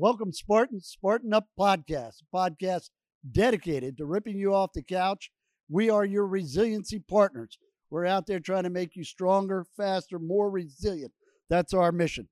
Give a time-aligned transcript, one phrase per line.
[0.00, 2.88] Welcome, Spartan, Spartan Up Podcast, a podcast
[3.32, 5.30] dedicated to ripping you off the couch.
[5.68, 7.58] We are your resiliency partners.
[7.90, 11.12] We're out there trying to make you stronger, faster, more resilient.
[11.50, 12.30] That's our mission.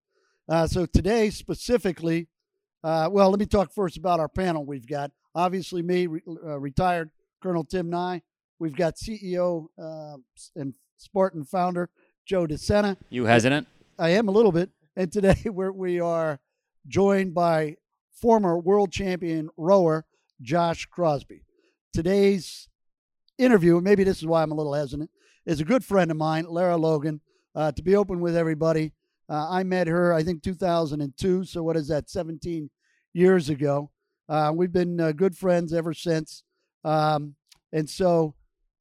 [0.48, 2.28] Uh, so today, specifically,
[2.82, 5.10] uh, well, let me talk first about our panel we've got.
[5.34, 7.10] Obviously, me, re- uh, retired
[7.42, 8.22] Colonel Tim Nye.
[8.58, 10.16] We've got CEO uh,
[10.56, 11.90] and Spartan founder
[12.26, 12.96] Joe DeSena.
[13.10, 13.68] You hesitant?
[13.98, 14.70] I am a little bit.
[14.96, 16.40] And today we're, we are
[16.88, 17.76] joined by
[18.10, 20.04] former world champion rower
[20.40, 21.42] Josh Crosby.
[21.92, 22.68] Today's
[23.38, 25.10] interview, maybe this is why I'm a little hesitant,
[25.46, 27.20] is a good friend of mine, Lara Logan.
[27.54, 28.92] Uh, to be open with everybody,
[29.28, 31.44] uh, I met her, I think, 2002.
[31.44, 32.70] So, what is that, 17
[33.12, 33.90] years ago?
[34.28, 36.42] Uh, we've been uh, good friends ever since.
[36.84, 37.34] Um,
[37.72, 38.34] and so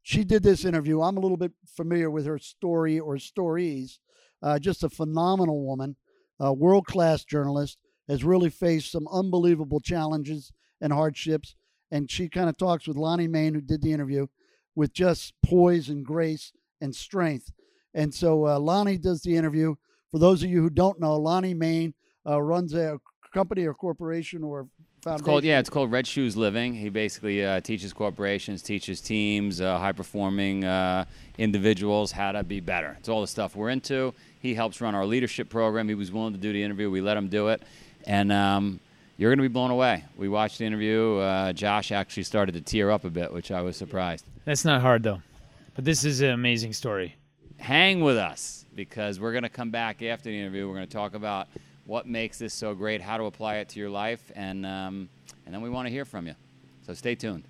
[0.03, 1.01] she did this interview.
[1.01, 3.99] I'm a little bit familiar with her story or stories.
[4.41, 5.95] Uh, just a phenomenal woman,
[6.39, 7.77] a world class journalist,
[8.07, 11.55] has really faced some unbelievable challenges and hardships.
[11.91, 14.27] And she kind of talks with Lonnie Mayne, who did the interview,
[14.75, 17.51] with just poise and grace and strength.
[17.93, 19.75] And so uh, Lonnie does the interview.
[20.11, 21.93] For those of you who don't know, Lonnie Mayne
[22.25, 22.99] uh, runs a
[23.33, 24.67] company or corporation or
[25.01, 25.19] foundation.
[25.19, 26.73] It's called yeah, it's called Red Shoes Living.
[26.73, 31.05] He basically uh, teaches corporations, teaches teams, uh, high performing uh,
[31.37, 32.95] individuals how to be better.
[32.99, 34.13] It's all the stuff we're into.
[34.39, 35.87] He helps run our leadership program.
[35.89, 36.89] He was willing to do the interview.
[36.89, 37.61] We let him do it,
[38.07, 38.79] and um,
[39.17, 40.03] you're going to be blown away.
[40.15, 41.17] We watched the interview.
[41.17, 44.25] Uh, Josh actually started to tear up a bit, which I was surprised.
[44.45, 45.21] That's not hard though.
[45.75, 47.15] But this is an amazing story.
[47.57, 50.67] Hang with us because we're going to come back after the interview.
[50.67, 51.47] We're going to talk about
[51.85, 55.09] what makes this so great, how to apply it to your life, and um,
[55.45, 56.35] and then we want to hear from you.
[56.85, 57.43] So stay tuned.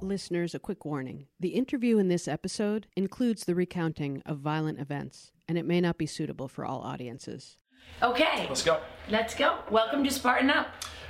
[0.00, 1.26] Listeners, a quick warning.
[1.38, 5.98] The interview in this episode includes the recounting of violent events, and it may not
[5.98, 7.56] be suitable for all audiences.
[8.02, 8.80] Okay, Let's go.
[9.10, 9.58] let's go.
[9.70, 10.68] Welcome to Spartan Up.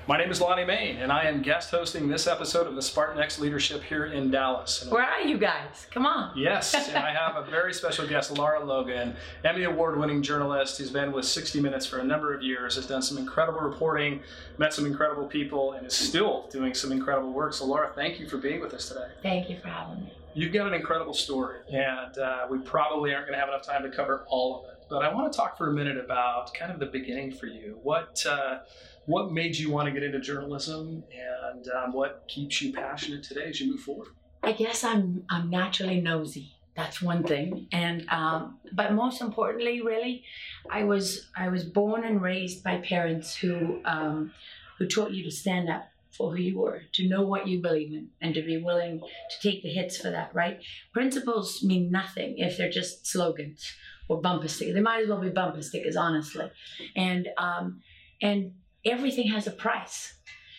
[0.08, 3.22] My name is Lonnie Mayne, and I am guest hosting this episode of the Spartan
[3.22, 4.82] X Leadership here in Dallas.
[4.82, 5.86] And Where are you guys?
[5.92, 6.36] Come on.
[6.36, 10.90] Yes, and I have a very special guest, Lara Logan, Emmy Award winning journalist who's
[10.90, 14.20] been with 60 Minutes for a number of years, has done some incredible reporting,
[14.58, 17.52] met some incredible people, and is still doing some incredible work.
[17.54, 19.06] So, Lara, thank you for being with us today.
[19.22, 20.12] Thank you for having me.
[20.34, 23.82] You've got an incredible story, and uh, we probably aren't going to have enough time
[23.82, 24.86] to cover all of it.
[24.88, 27.78] But I want to talk for a minute about kind of the beginning for you.
[27.82, 28.60] What uh,
[29.06, 33.44] what made you want to get into journalism, and um, what keeps you passionate today
[33.48, 34.08] as you move forward?
[34.42, 36.52] I guess I'm I'm naturally nosy.
[36.74, 40.24] That's one thing, and um, but most importantly, really,
[40.70, 44.32] I was I was born and raised by parents who um,
[44.78, 47.92] who taught you to stand up for who you were, to know what you believe
[47.92, 50.34] in, and to be willing to take the hits for that.
[50.34, 50.60] Right?
[50.92, 53.72] Principles mean nothing if they're just slogans
[54.08, 54.74] or bumper stickers.
[54.74, 56.50] They might as well be bumper stickers, honestly,
[56.96, 57.80] and um,
[58.20, 58.52] and
[58.84, 60.14] everything has a price.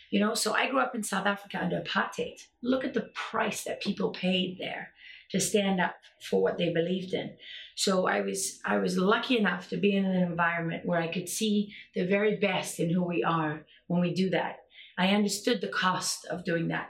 [0.09, 2.39] You know, so I grew up in South Africa under apartheid.
[2.61, 4.89] Look at the price that people paid there
[5.31, 7.35] to stand up for what they believed in.
[7.75, 11.27] So I was I was lucky enough to be in an environment where I could
[11.27, 14.62] see the very best in who we are when we do that.
[14.97, 16.89] I understood the cost of doing that.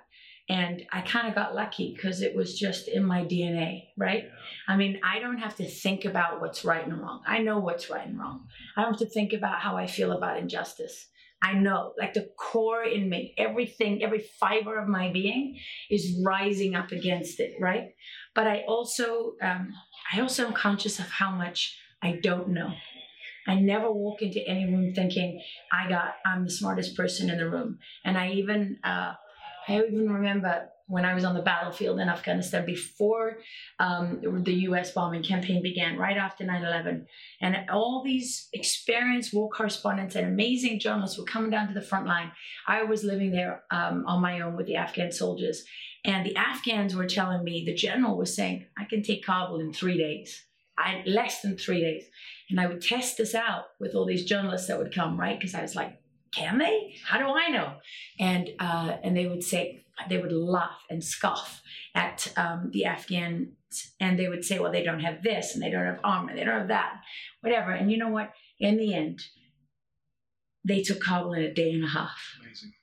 [0.50, 4.26] And I kind of got lucky because it was just in my DNA, right?
[4.68, 7.22] I mean, I don't have to think about what's right and wrong.
[7.26, 8.48] I know what's right and wrong.
[8.76, 11.08] I don't have to think about how I feel about injustice.
[11.42, 15.60] I know, like the core in me, everything, every fiber of my being
[15.90, 17.90] is rising up against it, right?
[18.34, 19.74] But I also, um,
[20.14, 22.72] I also am conscious of how much I don't know.
[23.48, 27.50] I never walk into any room thinking I got, I'm the smartest person in the
[27.50, 27.80] room.
[28.06, 29.14] And I even, uh,
[29.68, 33.38] I even remember when I was on the battlefield in Afghanistan before
[33.80, 37.08] um, the US bombing campaign began, right after 9 11.
[37.42, 42.06] And all these experienced war correspondents and amazing journalists were coming down to the front
[42.06, 42.32] line.
[42.68, 45.64] I was living there um, on my own with the Afghan soldiers.
[46.06, 49.72] And the Afghans were telling me, the general was saying, I can take Kabul in
[49.72, 50.46] three days.
[50.78, 52.04] I less than three days.
[52.54, 55.40] And I would test this out with all these journalists that would come, right?
[55.40, 56.00] Because I was like,
[56.36, 56.94] can they?
[57.04, 57.78] How do I know?
[58.20, 61.64] And uh, and they would say they would laugh and scoff
[61.96, 63.56] at um, the Afghans,
[64.00, 66.44] and they would say, well, they don't have this, and they don't have armor, they
[66.44, 67.02] don't have that,
[67.42, 67.72] whatever.
[67.72, 68.32] And you know what?
[68.60, 69.20] In the end,
[70.64, 72.74] they took Kabul in a day and a half Amazing.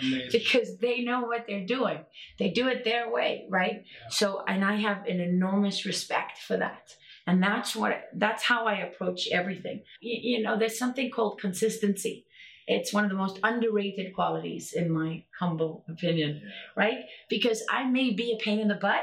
[0.00, 0.28] Amazing.
[0.32, 1.98] because they know what they're doing.
[2.38, 3.84] They do it their way, right?
[4.08, 6.94] So, and I have an enormous respect for that.
[7.26, 9.82] And that's what, that's how I approach everything.
[10.00, 12.26] You, you know, there's something called consistency.
[12.66, 16.42] It's one of the most underrated qualities, in my humble opinion,
[16.76, 17.00] right?
[17.28, 19.02] Because I may be a pain in the butt,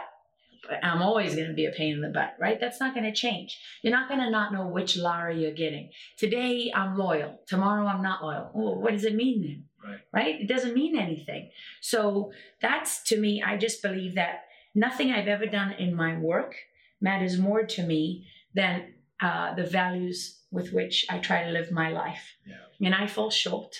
[0.68, 2.60] but I'm always going to be a pain in the butt, right?
[2.60, 3.60] That's not going to change.
[3.82, 5.90] You're not going to not know which Lara you're getting.
[6.18, 7.40] Today I'm loyal.
[7.48, 8.52] Tomorrow I'm not loyal.
[8.56, 9.64] Oh, what does it mean then?
[9.84, 10.00] Right.
[10.14, 10.42] Right?
[10.42, 11.52] It doesn't mean anything.
[11.82, 12.32] So
[12.62, 14.44] that's to me, I just believe that
[14.76, 16.56] nothing I've ever done in my work
[17.02, 21.90] matters more to me than uh, the values with which I try to live my
[21.92, 22.36] life.
[22.46, 22.88] Yeah.
[22.88, 23.76] And I fall short,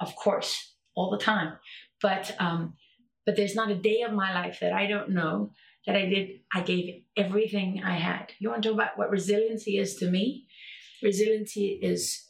[0.00, 1.54] of course, all the time.
[2.00, 2.74] But um,
[3.26, 5.52] but there's not a day of my life that I don't know
[5.86, 6.40] that I did.
[6.54, 8.32] I gave everything I had.
[8.38, 10.46] You want to talk about what resiliency is to me?
[11.02, 12.29] Resiliency is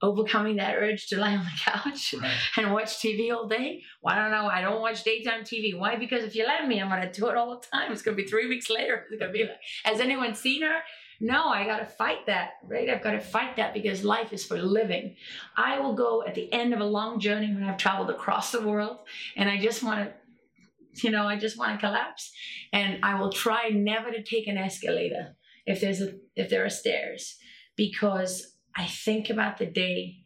[0.00, 2.30] overcoming that urge to lie on the couch Right.
[2.56, 3.82] and watch TV all day.
[4.02, 4.46] Well, I don't know.
[4.46, 5.76] I don't watch daytime TV.
[5.78, 5.96] Why?
[5.96, 7.90] Because if you let me, I'm going to do it all the time.
[7.92, 9.04] It's going to be three weeks later.
[9.10, 10.78] It's going to be like, has anyone seen her?
[11.20, 12.88] No, I got to fight that, right?
[12.88, 15.16] I've got to fight that because life is for living.
[15.56, 18.62] I will go at the end of a long journey when I've traveled across the
[18.62, 18.98] world
[19.36, 22.30] and I just want to, you know, I just want to collapse.
[22.72, 25.34] And I will try never to take an escalator
[25.66, 27.36] if there's a if there are stairs
[27.76, 30.18] because I think about the day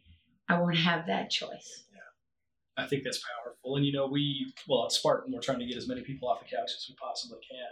[0.47, 1.85] I won't have that choice.
[1.91, 2.83] Yeah.
[2.83, 3.75] I think that's powerful.
[3.75, 6.39] And you know, we well at Spartan, we're trying to get as many people off
[6.39, 7.67] the couch as we possibly can.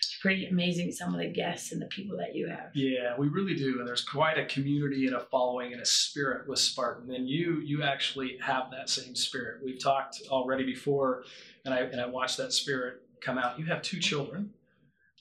[0.00, 2.70] It's pretty amazing some of the guests and the people that you have.
[2.74, 3.78] Yeah, we really do.
[3.78, 7.14] And there's quite a community and a following and a spirit with Spartan.
[7.14, 9.62] And you you actually have that same spirit.
[9.64, 11.24] We've talked already before,
[11.64, 13.58] and I and I watched that spirit come out.
[13.58, 14.50] You have two children.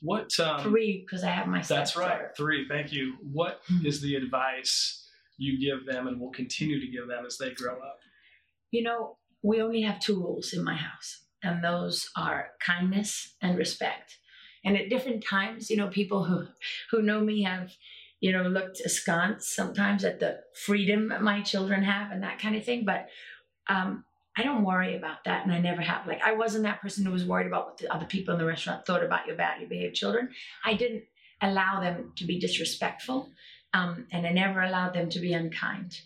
[0.02, 2.36] What um, Three, because I have my That's right.
[2.36, 2.68] Three.
[2.68, 3.14] Thank you.
[3.32, 3.84] What Hmm.
[3.84, 5.03] the advice
[5.38, 8.00] you give them and will continue to give them as they grow up?
[8.72, 13.58] You know, we only have two rules in my house, and those are kindness and
[13.58, 14.18] respect.
[14.66, 16.48] And at different times, you know, people who
[16.92, 17.72] who know me have,
[18.22, 22.64] you know, looked askance sometimes at the freedom my children have and that kind of
[22.64, 22.86] thing.
[22.86, 23.08] But
[23.68, 24.06] um,
[24.38, 26.08] I don't worry about that, and I never have.
[26.08, 28.46] Like I wasn't that person who was worried about what the other people in the
[28.46, 30.30] restaurant thought about your badly behaved children.
[30.66, 31.04] I didn't
[31.42, 33.30] allow them to be disrespectful,
[33.74, 36.00] um, and I never allowed them to be unkind.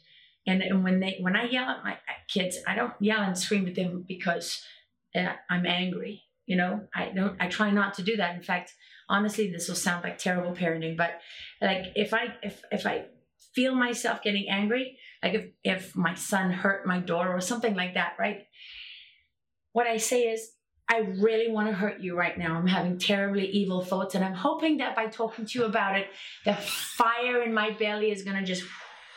[0.46, 1.98] And, and when they when I yell at my
[2.30, 4.64] kids, I don't yell and scream at them because
[5.16, 6.24] uh, I'm angry.
[6.46, 7.36] You know, I don't.
[7.42, 8.36] I try not to do that.
[8.36, 8.74] In fact,
[9.10, 11.20] honestly, this will sound like terrible parenting, but
[11.62, 13.06] like if I if if I
[13.54, 17.96] feel myself getting angry, like if if my son hurt my daughter or something like
[17.96, 18.46] that, right?
[19.74, 20.50] What I say is,
[20.90, 22.56] I really want to hurt you right now.
[22.56, 26.08] I'm having terribly evil thoughts, and I'm hoping that by talking to you about it,
[26.46, 28.64] the fire in my belly is going to just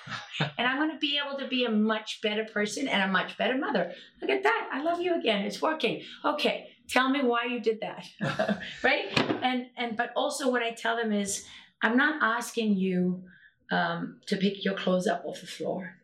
[0.40, 3.37] and I'm going to be able to be a much better person and a much
[3.38, 3.93] better mother.
[4.20, 4.70] Look at that.
[4.72, 5.43] I love you again.
[5.43, 6.02] It's working.
[6.25, 6.70] Okay.
[6.88, 8.61] Tell me why you did that.
[8.82, 9.06] right?
[9.43, 11.44] And and but also what I tell them is
[11.82, 13.22] I'm not asking you
[13.70, 15.94] um, to pick your clothes up off the floor.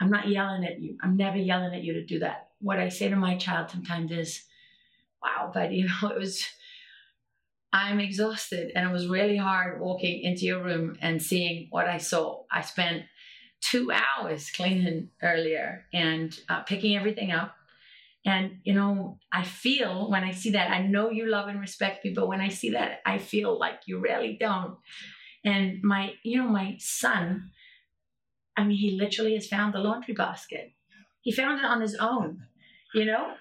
[0.00, 0.96] I'm not yelling at you.
[1.02, 2.48] I'm never yelling at you to do that.
[2.60, 4.44] What I say to my child sometimes is,
[5.22, 6.44] wow, but you know, it was
[7.72, 11.98] I'm exhausted and it was really hard walking into your room and seeing what I
[11.98, 12.42] saw.
[12.50, 13.04] I spent
[13.62, 17.54] two hours cleaning earlier and uh, picking everything up.
[18.26, 22.04] And, you know, I feel when I see that, I know you love and respect
[22.04, 24.76] me, but when I see that, I feel like you really don't.
[25.44, 27.50] And my, you know, my son,
[28.56, 30.72] I mean, he literally has found the laundry basket.
[31.22, 32.42] He found it on his own,
[32.94, 33.32] you know?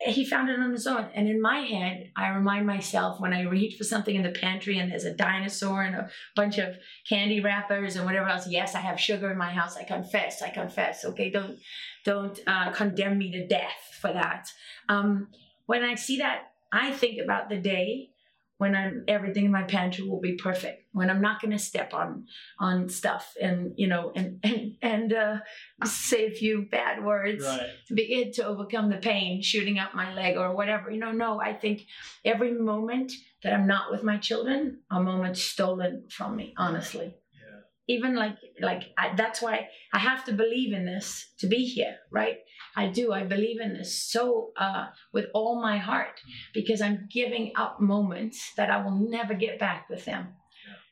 [0.00, 1.10] He found it on his own.
[1.14, 4.78] And in my head, I remind myself when I reach for something in the pantry
[4.78, 6.76] and there's a dinosaur and a bunch of
[7.08, 8.46] candy wrappers and whatever else.
[8.48, 9.76] Yes, I have sugar in my house.
[9.76, 10.40] I confess.
[10.40, 11.04] I confess.
[11.04, 11.58] Okay, don't
[12.04, 14.48] don't uh, condemn me to death for that.
[14.88, 15.28] Um,
[15.66, 18.10] when I see that, I think about the day
[18.58, 20.84] when I'm, everything in my pantry will be perfect.
[20.92, 22.26] When I'm not going to step on
[22.58, 25.36] on stuff and you know and and and uh,
[25.84, 27.70] say a few bad words Right.
[27.86, 30.90] to begin to overcome the pain shooting up my leg or whatever.
[30.90, 31.82] You know, no, I think
[32.24, 33.12] every moment
[33.44, 37.14] that I'm not with my children a moment stolen from me, honestly.
[37.34, 37.94] Yeah.
[37.96, 41.96] Even like like I, that's why I have to believe in this to be here,
[42.10, 42.38] right?
[42.78, 43.12] I do.
[43.12, 46.20] I believe in this so uh, with all my heart
[46.54, 50.28] because I'm giving up moments that I will never get back with them,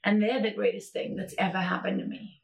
[0.02, 2.42] and they're the greatest thing that's ever happened to me.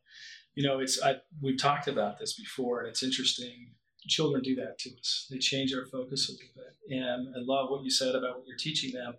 [0.54, 3.72] You know, it's I we've talked about this before, and it's interesting.
[4.06, 5.26] Children do that to us.
[5.30, 6.99] They change our focus a little bit.
[7.00, 9.14] And I love what you said about what you're teaching them.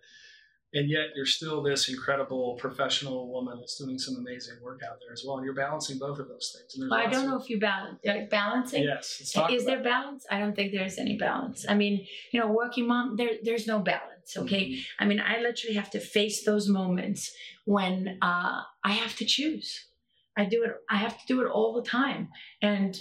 [0.76, 5.14] And yet you're still this incredible professional woman that's doing some amazing work out there
[5.14, 5.38] as well.
[5.38, 6.90] And you're balancing both of those things.
[6.90, 8.84] Well, I don't know if you balance like balancing.
[8.84, 9.36] Yes.
[9.52, 10.26] Is there balance?
[10.32, 11.66] I don't think there's any balance.
[11.70, 14.36] I mean, you know, working mom, there there's no balance.
[14.36, 14.72] Okay.
[14.72, 14.86] Mhm.
[15.00, 17.32] I mean, I literally have to face those moments
[17.66, 19.88] when uh, I have to choose.
[20.36, 20.72] I do it.
[20.90, 22.30] I have to do it all the time,
[22.62, 22.98] and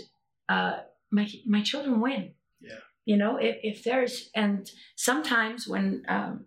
[0.49, 2.35] uh, my my children win.
[2.61, 2.81] Yeah.
[3.07, 6.47] You know, if if there's and sometimes when um,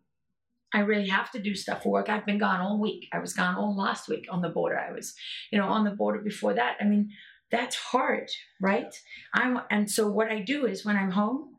[0.76, 2.10] I really have to do stuff for work.
[2.10, 3.08] I've been gone all week.
[3.14, 4.78] I was gone all last week on the border.
[4.78, 5.16] I was,
[5.50, 6.76] you know, on the border before that.
[6.82, 7.12] I mean,
[7.50, 8.30] that's hard,
[8.60, 8.94] right?
[9.34, 11.56] I'm and so what I do is when I'm home,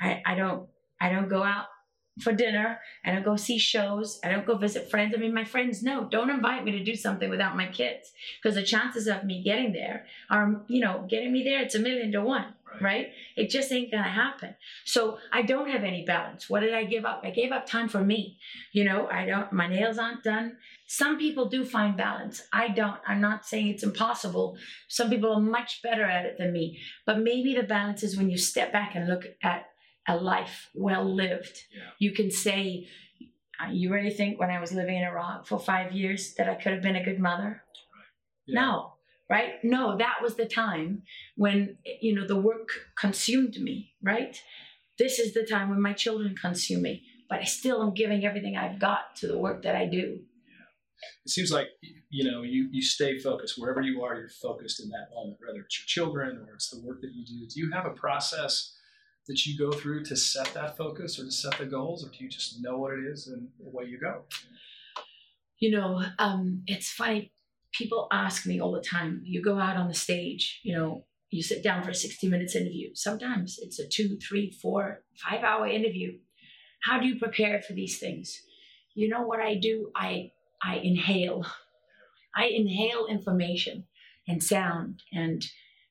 [0.00, 0.68] I, I don't
[1.00, 1.66] I don't go out
[2.20, 2.80] for dinner.
[3.04, 4.18] I don't go see shows.
[4.24, 5.14] I don't go visit friends.
[5.14, 8.10] I mean, my friends know, don't invite me to do something without my kids
[8.42, 11.78] because the chances of me getting there are, you know, getting me there, it's a
[11.78, 12.96] million to one, right?
[12.96, 13.06] right?
[13.36, 14.54] It just ain't to happen.
[14.84, 16.48] So I don't have any balance.
[16.48, 17.22] What did I give up?
[17.24, 18.38] I gave up time for me.
[18.72, 20.56] You know, I don't, my nails aren't done.
[20.86, 22.42] Some people do find balance.
[22.52, 22.98] I don't.
[23.06, 24.56] I'm not saying it's impossible.
[24.88, 26.78] Some people are much better at it than me.
[27.04, 29.66] But maybe the balance is when you step back and look at
[30.08, 31.58] a life well lived.
[31.74, 31.90] Yeah.
[31.98, 32.88] You can say,
[33.60, 36.54] uh, you really think when I was living in Iraq for five years that I
[36.54, 37.62] could have been a good mother?
[37.62, 38.46] Right.
[38.46, 38.60] Yeah.
[38.60, 38.92] No,
[39.28, 39.54] right?
[39.62, 41.02] No, that was the time
[41.36, 42.68] when, you know, the work
[42.98, 44.40] consumed me, right?
[44.98, 48.56] This is the time when my children consume me, but I still am giving everything
[48.56, 50.20] I've got to the work that I do.
[51.24, 51.68] It seems like
[52.08, 54.14] you know you you stay focused wherever you are.
[54.16, 57.24] You're focused in that moment, whether it's your children or it's the work that you
[57.26, 57.46] do.
[57.46, 58.74] Do you have a process
[59.28, 62.24] that you go through to set that focus or to set the goals, or do
[62.24, 64.22] you just know what it is and away you go?
[65.58, 67.32] You know, um, it's funny.
[67.76, 69.22] People ask me all the time.
[69.24, 72.54] You go out on the stage, you know, you sit down for a 60 minutes
[72.54, 72.90] interview.
[72.94, 76.18] Sometimes it's a two, three, four, five hour interview.
[76.84, 78.42] How do you prepare for these things?
[78.94, 79.90] You know what I do?
[79.94, 80.30] I
[80.62, 81.44] I inhale.
[82.34, 83.84] I inhale information
[84.28, 85.44] and sound and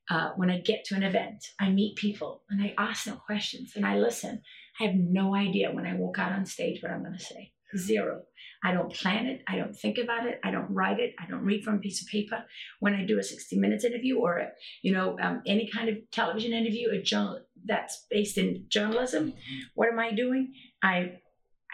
[0.09, 3.73] uh, when I get to an event, I meet people and I ask them questions
[3.75, 4.41] and I listen.
[4.79, 7.51] I have no idea when I walk out on stage what I'm going to say.
[7.77, 8.21] Zero.
[8.63, 9.41] I don't plan it.
[9.47, 10.39] I don't think about it.
[10.43, 11.13] I don't write it.
[11.19, 12.43] I don't read from a piece of paper.
[12.79, 14.47] When I do a 60 minutes interview or, a,
[14.81, 19.59] you know, um, any kind of television interview, a journal that's based in journalism, mm-hmm.
[19.75, 20.53] what am I doing?
[20.81, 21.19] I,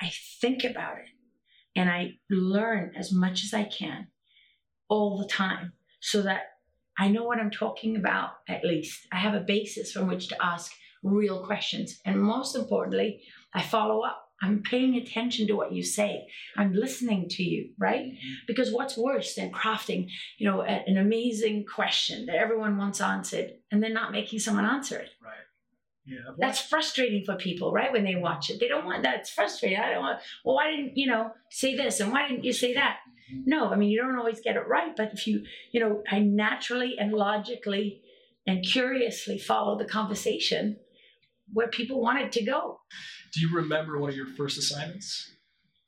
[0.01, 1.05] I think about it
[1.75, 4.07] and I learn as much as I can
[4.89, 6.41] all the time so that
[6.97, 9.07] I know what I'm talking about, at least.
[9.11, 10.71] I have a basis from which to ask
[11.03, 11.99] real questions.
[12.05, 14.30] And most importantly, I follow up.
[14.41, 16.27] I'm paying attention to what you say.
[16.57, 18.05] I'm listening to you, right?
[18.05, 18.33] Mm-hmm.
[18.47, 23.51] Because what's worse than crafting, you know, a, an amazing question that everyone wants answered
[23.71, 25.09] and then not making someone answer it?
[25.23, 25.31] Right.
[26.05, 26.33] Yeah.
[26.39, 27.91] That's frustrating for people, right?
[27.91, 29.19] When they watch it, they don't want that.
[29.19, 29.77] It's frustrating.
[29.77, 30.19] I don't want.
[30.43, 32.97] Well, why didn't you know say this and why didn't you say that?
[33.45, 36.19] No, I mean, you don't always get it right, but if you, you know, I
[36.19, 38.01] naturally and logically
[38.45, 40.77] and curiously follow the conversation
[41.53, 42.79] where people wanted to go.
[43.33, 45.31] Do you remember one of your first assignments?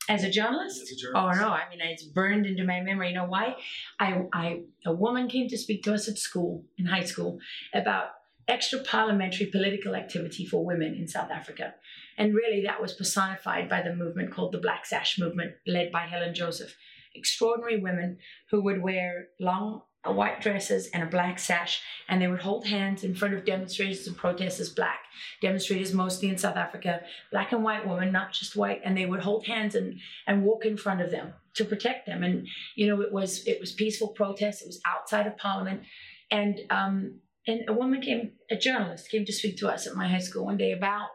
[0.10, 0.82] As a journalist?
[0.82, 1.40] As a journalist.
[1.40, 3.10] Oh no, I mean it's burned into my memory.
[3.10, 3.56] You know why?
[4.00, 7.40] I I a woman came to speak to us at school, in high school,
[7.74, 8.08] about
[8.48, 11.74] extra parliamentary political activity for women in South Africa.
[12.18, 16.06] And really that was personified by the movement called the Black Sash movement, led by
[16.06, 16.76] Helen Joseph
[17.16, 18.18] extraordinary women
[18.50, 23.04] who would wear long white dresses and a black sash, and they would hold hands
[23.04, 25.00] in front of demonstrators and protesters, black
[25.42, 29.22] demonstrators mostly in South Africa, black and white women, not just white, and they would
[29.22, 32.24] hold hands and, and walk in front of them to protect them.
[32.24, 34.62] And you know, it was it was peaceful protest.
[34.62, 35.84] It was outside of Parliament,
[36.32, 40.08] and um, and a woman came, a journalist came to speak to us at my
[40.08, 41.10] high school one day about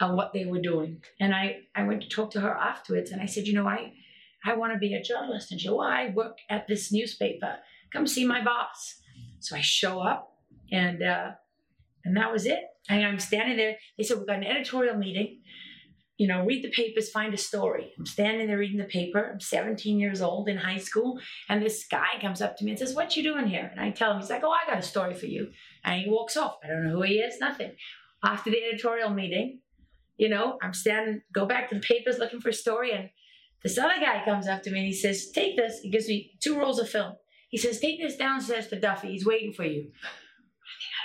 [0.00, 3.20] uh, what they were doing, and I I went to talk to her afterwards, and
[3.20, 3.92] I said, you know, I
[4.44, 5.50] I want to be a journalist.
[5.50, 7.56] And she, well, I work at this newspaper.
[7.92, 9.00] Come see my boss.
[9.40, 10.36] So I show up
[10.70, 11.30] and uh,
[12.04, 12.60] and that was it.
[12.88, 13.76] And I'm standing there.
[13.96, 15.40] They said, we've got an editorial meeting.
[16.16, 17.92] You know, read the papers, find a story.
[17.96, 19.30] I'm standing there reading the paper.
[19.32, 21.20] I'm 17 years old in high school.
[21.48, 23.68] And this guy comes up to me and says, What you doing here?
[23.70, 25.50] And I tell him, he's like, Oh, I got a story for you.
[25.84, 26.56] And he walks off.
[26.64, 27.72] I don't know who he is, nothing.
[28.24, 29.60] After the editorial meeting,
[30.16, 33.10] you know, I'm standing, go back to the papers looking for a story, and
[33.62, 35.80] this other guy comes up to me and he says, Take this.
[35.80, 37.14] He gives me two rolls of film.
[37.48, 39.08] He says, Take this downstairs to Duffy.
[39.12, 39.90] He's waiting for you.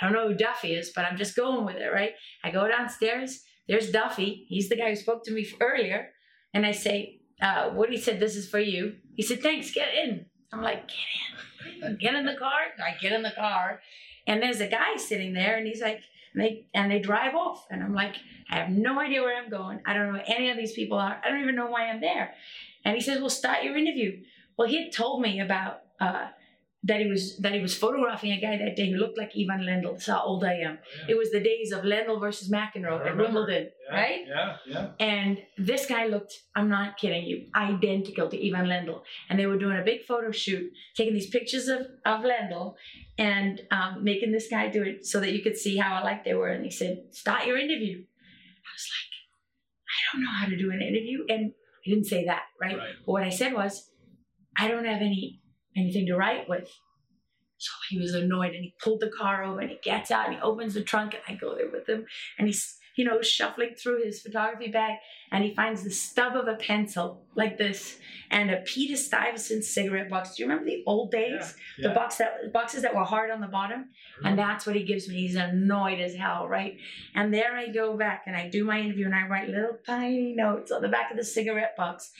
[0.00, 2.12] I don't know who Duffy is, but I'm just going with it, right?
[2.42, 3.42] I go downstairs.
[3.68, 4.44] There's Duffy.
[4.48, 6.10] He's the guy who spoke to me earlier.
[6.52, 8.96] And I say, uh, Woody said, This is for you.
[9.14, 10.26] He said, Thanks, get in.
[10.52, 11.96] I'm like, Get in.
[11.98, 12.60] Get in the car.
[12.78, 13.80] I get in the car.
[14.26, 16.00] And there's a guy sitting there and he's like,
[16.34, 18.16] and they and they drive off and i'm like
[18.50, 21.20] i have no idea where i'm going i don't know any of these people are
[21.24, 22.34] i don't even know why i'm there
[22.84, 24.20] and he says well start your interview
[24.58, 26.28] well he had told me about uh,
[26.86, 29.64] that he was that he was photographing a guy that day who looked like Ivan
[29.64, 29.92] Lendl.
[29.92, 30.78] That's how old I am.
[30.98, 31.14] Yeah.
[31.14, 34.20] It was the days of Lendl versus McEnroe at Wimbledon, yeah, right?
[34.26, 34.88] Yeah, yeah.
[35.00, 39.00] And this guy looked, I'm not kidding you, identical to Ivan Lendl.
[39.30, 42.74] And they were doing a big photo shoot, taking these pictures of, of Lendl
[43.16, 46.34] and um, making this guy do it so that you could see how alike they
[46.34, 46.48] were.
[46.48, 47.96] And he said, start your interview.
[47.96, 49.10] I was like,
[49.88, 51.24] I don't know how to do an interview.
[51.30, 51.52] And
[51.86, 52.76] I didn't say that, right?
[52.76, 52.92] Right.
[53.06, 53.90] But what I said was,
[54.58, 55.40] I don't have any
[55.76, 56.70] anything to write with.
[57.58, 60.34] So he was annoyed and he pulled the car over and he gets out and
[60.34, 62.04] he opens the trunk and I go there with him
[62.38, 64.98] and he's you know shuffling through his photography bag
[65.32, 67.98] and he finds the stub of a pencil like this
[68.30, 70.34] and a Peter Stuyvesant cigarette box.
[70.34, 71.54] Do you remember the old days?
[71.78, 71.88] Yeah.
[71.88, 73.80] The box that boxes that were hard on the bottom?
[73.80, 74.26] Mm-hmm.
[74.26, 75.16] And that's what he gives me.
[75.16, 76.76] He's annoyed as hell, right?
[77.14, 80.34] And there I go back and I do my interview and I write little tiny
[80.34, 82.12] notes on the back of the cigarette box.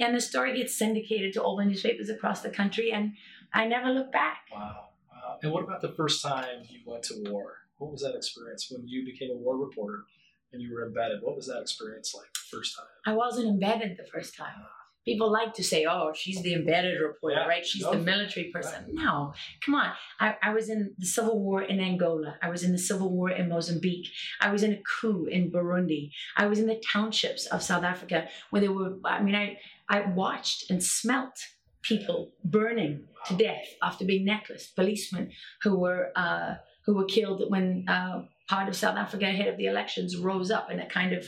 [0.00, 3.12] And the story gets syndicated to all the newspapers across the country, and
[3.52, 4.38] I never look back.
[4.52, 4.88] Wow.
[5.10, 5.38] Wow.
[5.42, 7.58] And what about the first time you went to war?
[7.78, 10.04] What was that experience when you became a war reporter
[10.52, 11.18] and you were embedded?
[11.22, 12.86] What was that experience like the first time?
[13.06, 14.54] I wasn't embedded the first time.
[14.58, 14.68] Ah.
[15.04, 17.46] People like to say, oh, she's the embedded reporter, Yeah.
[17.48, 17.66] right?
[17.66, 17.90] She's No.
[17.90, 18.84] the military person.
[18.92, 19.32] No,
[19.64, 19.90] come on.
[20.20, 22.36] I, I was in the Civil War in Angola.
[22.40, 24.06] I was in the Civil War in Mozambique.
[24.40, 26.12] I was in a coup in Burundi.
[26.36, 29.58] I was in the townships of South Africa where there were, I mean, I,
[29.92, 31.38] I watched and smelt
[31.82, 35.30] people burning to death after being necklaced, policemen
[35.62, 36.54] who were, uh,
[36.86, 40.70] who were killed when uh, part of South Africa ahead of the elections rose up
[40.70, 41.26] in a kind of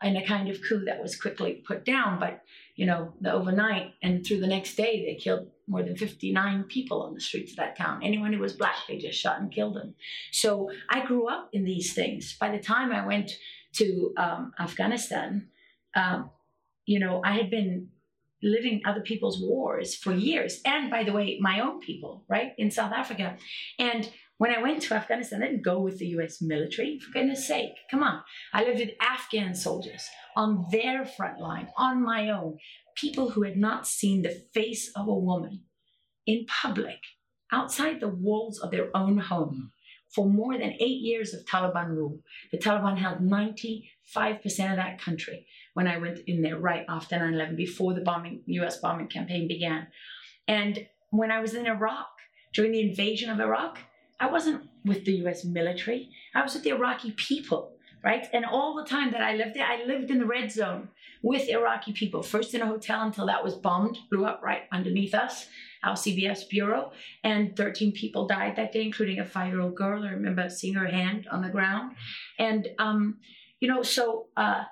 [0.00, 2.18] in a kind of coup that was quickly put down.
[2.18, 2.42] But
[2.76, 7.02] you know, the overnight and through the next day, they killed more than 59 people
[7.02, 8.00] on the streets of that town.
[8.02, 9.94] Anyone who was black, they just shot and killed them.
[10.30, 12.36] So I grew up in these things.
[12.40, 13.32] By the time I went
[13.74, 15.48] to um, Afghanistan,
[15.94, 16.30] um,
[16.86, 17.88] you know, I had been
[18.42, 20.60] living other people's wars for years.
[20.64, 23.36] And by the way, my own people, right, in South Africa.
[23.78, 27.46] And when I went to Afghanistan, I didn't go with the US military, for goodness
[27.46, 27.72] sake.
[27.90, 28.22] Come on.
[28.52, 32.58] I lived with Afghan soldiers on their front line, on my own.
[32.96, 35.64] People who had not seen the face of a woman
[36.26, 37.00] in public,
[37.52, 39.72] outside the walls of their own home,
[40.14, 42.20] for more than eight years of Taliban rule.
[42.50, 43.82] The Taliban held 95%
[44.70, 48.42] of that country when I went in there right after 9 11, before the bombing,
[48.46, 49.88] US bombing campaign began.
[50.46, 52.08] And when I was in Iraq,
[52.54, 53.78] during the invasion of Iraq,
[54.18, 58.26] I wasn't with the US military, I was with the Iraqi people, right?
[58.32, 60.88] And all the time that I lived there, I lived in the red zone
[61.22, 65.14] with Iraqi people, first in a hotel until that was bombed, blew up right underneath
[65.14, 65.46] us,
[65.82, 66.92] our CBS bureau,
[67.24, 70.04] and 13 people died that day, including a five year old girl.
[70.04, 71.96] I remember seeing her hand on the ground.
[72.38, 73.18] And, um,
[73.60, 74.64] you know, so uh,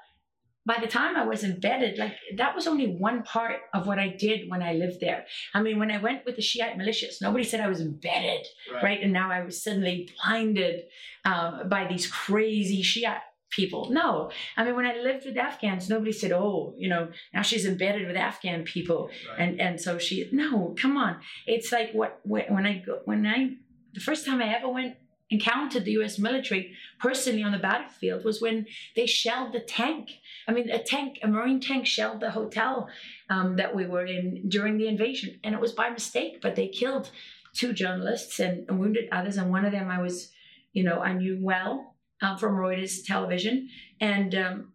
[0.67, 4.09] by the time I was embedded, like that was only one part of what I
[4.09, 5.25] did when I lived there.
[5.55, 8.45] I mean, when I went with the Shiite militias, nobody said I was embedded,
[8.83, 9.01] right?
[9.01, 10.83] And now I was suddenly blinded
[11.25, 13.91] uh, by these crazy Shiite people.
[13.91, 17.65] No, I mean, when I lived with Afghans, nobody said, "Oh, you know, now she's
[17.65, 19.39] embedded with Afghan people," Right.
[19.39, 20.29] and and so she.
[20.33, 21.21] No, come on.
[21.47, 23.51] It's like what when when I go when I
[23.95, 24.97] the first time I ever went
[25.31, 26.19] encountered the U.S.
[26.19, 30.11] military personally on the battlefield was when they shelled the tank.
[30.47, 32.89] I mean, a tank, a Marine tank, shelled the hotel
[33.29, 36.41] um, that we were in during the invasion, and it was by mistake.
[36.41, 37.11] But they killed
[37.55, 40.31] two journalists and wounded others, and one of them I was,
[40.73, 43.69] you know, I knew well um, from Reuters television,
[44.01, 44.73] and um,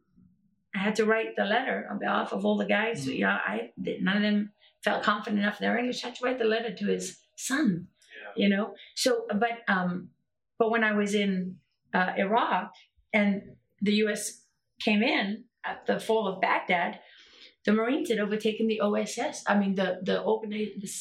[0.76, 3.08] I had to write the letter on behalf of all the guys.
[3.08, 4.52] You know, I none of them
[4.84, 6.04] felt confident enough in their English.
[6.04, 7.88] I had to write the letter to his son.
[8.36, 8.44] Yeah.
[8.44, 10.10] You know, so but um,
[10.62, 11.56] but when I was in
[11.92, 12.72] uh, Iraq
[13.12, 13.42] and
[13.82, 14.44] the U.S.
[14.80, 17.00] came in at the fall of Baghdad,
[17.66, 19.44] the Marines had overtaken the OSS.
[19.48, 20.92] I mean, the the, organi- the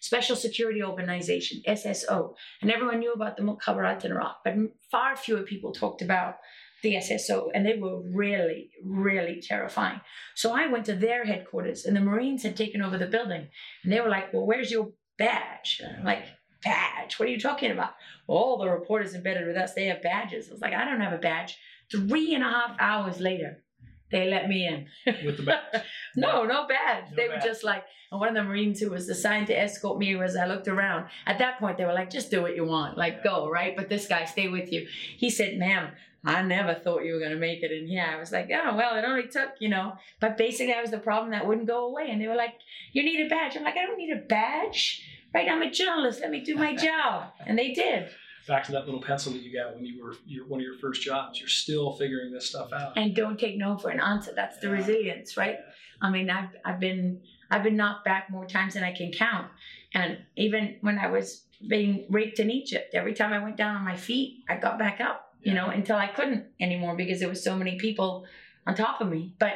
[0.00, 4.54] Special Security Organization (SSO), and everyone knew about the Mukhabarat in Iraq, but
[4.90, 6.38] far fewer people talked about
[6.82, 10.00] the SSO, and they were really, really terrifying.
[10.34, 13.46] So I went to their headquarters, and the Marines had taken over the building,
[13.84, 16.24] and they were like, "Well, where's your badge?" Like,
[16.64, 17.18] "Badge?
[17.18, 17.94] What are you talking about?"
[18.26, 20.48] all the reporters embedded with us, they have badges.
[20.48, 21.58] I was like, I don't have a badge.
[21.90, 23.62] Three and a half hours later,
[24.10, 24.86] they let me in.
[25.24, 25.82] With the badge?
[26.16, 27.10] no, no badge.
[27.10, 27.42] No they badge.
[27.42, 30.36] were just like, and one of the Marines who was assigned to escort me was,
[30.36, 33.22] I looked around, at that point, they were like, just do what you want, like
[33.22, 33.76] go, right?
[33.76, 34.86] But this guy, stay with you.
[35.18, 35.90] He said, ma'am,
[36.24, 38.06] I never thought you were going to make it in here.
[38.08, 40.98] I was like, oh, well, it only took, you know, but basically I was the
[40.98, 42.08] problem that wouldn't go away.
[42.08, 42.54] And they were like,
[42.92, 43.56] you need a badge.
[43.56, 45.02] I'm like, I don't need a badge.
[45.34, 46.20] Right, I'm a journalist.
[46.20, 48.08] Let me do my job, and they did.
[48.46, 50.76] Back to that little pencil that you got when you were your, one of your
[50.78, 51.40] first jobs.
[51.40, 52.92] You're still figuring this stuff out.
[52.96, 54.32] and don't take no for an answer.
[54.36, 54.74] That's the Yeah.
[54.74, 55.56] resilience, right?
[56.02, 57.20] I mean, I've I've been
[57.50, 59.48] I've been knocked back more times than I can count.
[59.94, 63.84] And even when I was being raped in Egypt, every time I went down on
[63.84, 67.42] my feet, I got back up, you know, until I couldn't anymore because there was
[67.42, 68.26] so many people
[68.66, 69.34] on top of me.
[69.38, 69.54] But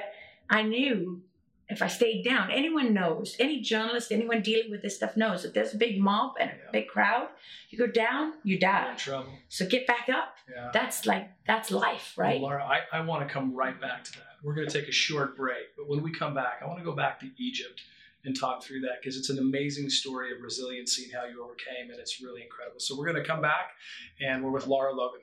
[0.48, 1.22] I knew
[1.68, 5.52] if I stayed down, anyone knows, any journalist, anyone dealing with this stuff knows that
[5.54, 6.70] there's a big mob and a Yeah.
[6.72, 7.28] big crowd.
[7.70, 8.94] You go down, you die.
[8.96, 9.32] trouble.
[9.48, 10.36] So get back up.
[10.50, 10.70] Yeah.
[10.72, 12.40] That's like that's life, right?
[12.40, 14.36] Well, Lara, I, I want to come right back to that.
[14.42, 16.84] We're going to take a short break, but when we come back, I want to
[16.84, 17.82] go back to Egypt
[18.24, 21.90] and talk through that because it's an amazing story of resiliency and how you overcame,
[21.90, 22.80] and it's really incredible.
[22.80, 23.72] So we're going to come back,
[24.20, 25.20] and we're with Lara Logan.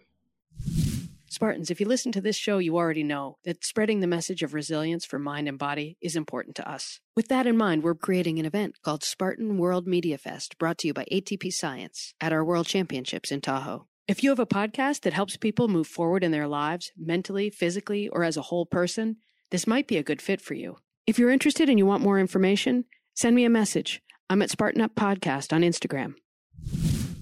[1.35, 4.53] Spartans, if you listen to this show, you already know that spreading the message of
[4.53, 7.01] resilience for mind and body is important to us.
[7.13, 10.87] With that in mind, we're creating an event called Spartan World Media Fest, brought to
[10.87, 13.85] you by ATP Science at our World Championships in Tahoe.
[14.07, 18.07] If you have a podcast that helps people move forward in their lives, mentally, physically,
[18.07, 19.17] or as a whole person,
[19.51, 20.77] this might be a good fit for you.
[21.05, 24.01] If you're interested and you want more information, send me a message.
[24.29, 26.13] I'm at Spartan Up Podcast on Instagram.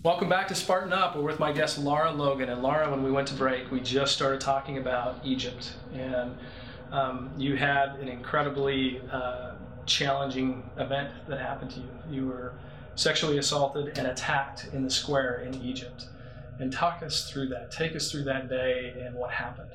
[0.03, 1.15] Welcome back to Spartan Up.
[1.15, 2.49] We're with my guest Lara Logan.
[2.49, 5.71] And Lara, when we went to break, we just started talking about Egypt.
[5.93, 6.35] And
[6.91, 9.53] um, you had an incredibly uh,
[9.85, 11.89] challenging event that happened to you.
[12.11, 12.53] You were
[12.95, 16.07] sexually assaulted and attacked in the square in Egypt.
[16.59, 17.71] And talk us through that.
[17.71, 19.71] Take us through that day and what happened.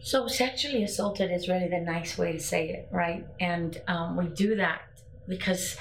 [0.00, 3.26] So sexually assaulted is really the nice way to say it, right?
[3.40, 4.80] And um, we do that
[5.28, 5.76] because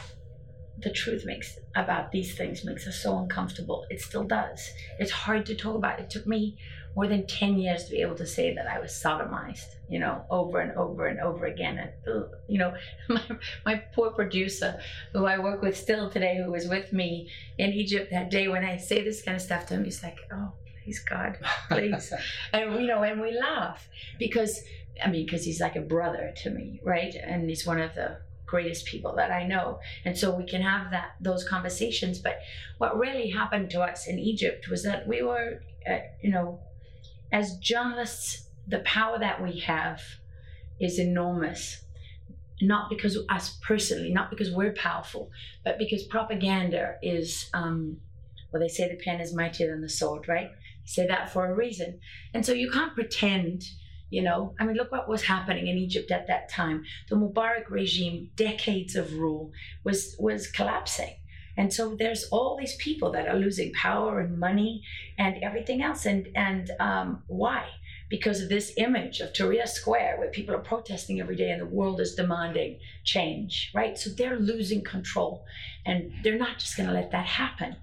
[0.79, 3.85] the truth makes about these things makes us so uncomfortable.
[3.89, 4.69] It still does.
[4.99, 5.99] It's hard to talk about.
[5.99, 6.57] It took me
[6.95, 10.25] more than ten years to be able to say that I was sodomized, you know,
[10.29, 11.77] over and over and over again.
[11.77, 12.73] And uh, you know,
[13.09, 13.21] my,
[13.65, 14.79] my poor producer,
[15.13, 18.65] who I work with still today, who was with me in Egypt that day when
[18.65, 20.51] I say this kind of stuff to him, he's like, "Oh,
[20.83, 21.37] please God,
[21.69, 22.13] please."
[22.53, 23.87] and you know, and we laugh
[24.19, 24.61] because
[25.03, 27.13] I mean, because he's like a brother to me, right?
[27.15, 30.91] And he's one of the greatest people that I know, and so we can have
[30.91, 32.19] that those conversations.
[32.19, 32.39] But
[32.77, 36.59] what really happened to us in Egypt was that we were, uh, you know,
[37.31, 40.01] as journalists, the power that we have
[40.79, 41.81] is enormous.
[42.61, 45.29] Not because us personally, not because we're powerful,
[45.65, 47.97] but because propaganda is, um,
[48.51, 50.51] well, they say the pen is mightier than the sword, right?
[50.85, 51.99] Say that for a reason.
[52.33, 53.63] And so you can't pretend,
[54.15, 54.55] you know.
[54.57, 56.77] I mean, look what was happening in Egypt at that time.
[57.09, 59.51] The Mubarak regime, decades of rule,
[59.83, 61.13] was was collapsing.
[61.57, 64.83] And so there's all these people that are losing power and money
[65.17, 66.05] and everything else.
[66.05, 67.63] And and um, why?
[68.09, 71.75] Because of this image of Tahrir Square, where people are protesting every day and the
[71.79, 73.97] world is demanding change, right?
[73.97, 75.43] So they're losing control,
[75.85, 77.75] and they're not just going to let that happen.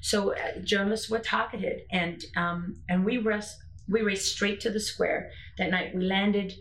[0.00, 3.56] So uh, journalists were targeted, and um, and we raced
[3.88, 5.94] we raced straight to the square that night.
[5.94, 6.54] We landed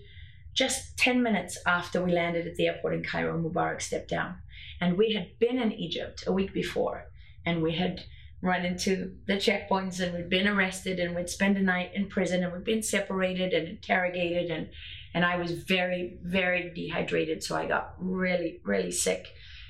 [0.54, 3.38] just ten minutes after we landed at the airport in Cairo.
[3.38, 4.36] Mubarak stepped down,
[4.80, 7.06] and we had been in Egypt a week before,
[7.46, 8.04] and we had
[8.46, 12.44] run into the checkpoints and we'd been arrested and we'd spend a night in prison
[12.44, 14.70] and we'd been separated and interrogated and
[15.16, 19.28] and I was very very dehydrated so I got really really sick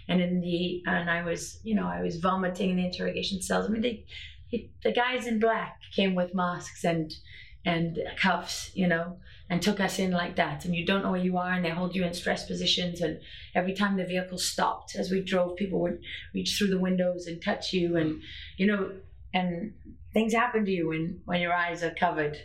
[0.10, 3.66] and in the and I was you know I was vomiting in the interrogation cells
[3.66, 4.06] I mean they
[4.48, 7.14] he, the guys in black came with masks and
[7.66, 9.18] and cuffs you know
[9.50, 10.66] and took us in like that.
[10.66, 13.02] And you don't know where you are and they hold you in stress positions.
[13.02, 13.20] And
[13.54, 16.02] every time the vehicle stopped as we drove people would
[16.34, 17.96] reach through the windows and touch you.
[17.96, 18.22] And
[18.58, 18.92] you know
[19.34, 19.74] and
[20.14, 22.38] things happen to you when when your eyes are covered.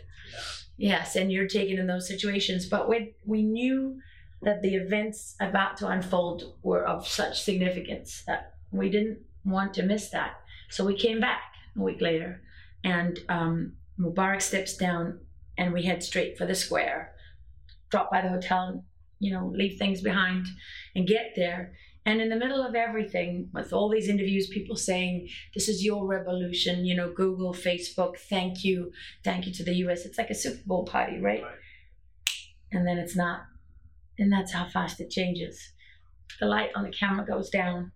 [0.77, 2.67] Yes and you're taken in those situations.
[2.67, 3.99] But we we knew
[4.43, 9.83] that the events about to unfold were of such significance that we didn't want to
[9.83, 10.39] miss that.
[10.69, 11.41] So we came back
[11.77, 12.41] a week later.
[12.83, 15.19] And um, mubarak steps down
[15.57, 17.13] and we head straight for the square
[17.89, 18.83] drop by the hotel
[19.19, 20.47] you know leave things behind
[20.95, 21.73] and get there
[22.05, 26.07] and in the middle of everything, with all these interviews, people saying, This is your
[26.07, 28.91] revolution, you know, Google, Facebook, thank you,
[29.23, 30.05] thank you to the US.
[30.05, 31.43] It's like a Super Bowl party, right?
[31.43, 31.51] Right.
[32.71, 33.41] And then it's not.
[34.17, 35.73] And that's how fast it changes.
[36.39, 37.91] The light on the camera goes down.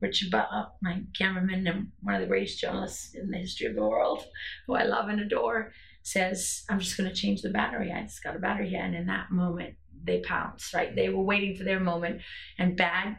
[0.00, 3.86] Richard Butler, my cameraman and one of the greatest journalists in the history of the
[3.86, 4.24] world,
[4.66, 7.92] who I love and adore, says, I'm just going to change the battery.
[7.92, 8.82] I just got a battery here.
[8.82, 10.94] And in that moment, they pounce, right?
[10.94, 12.20] They were waiting for their moment.
[12.58, 13.16] And bad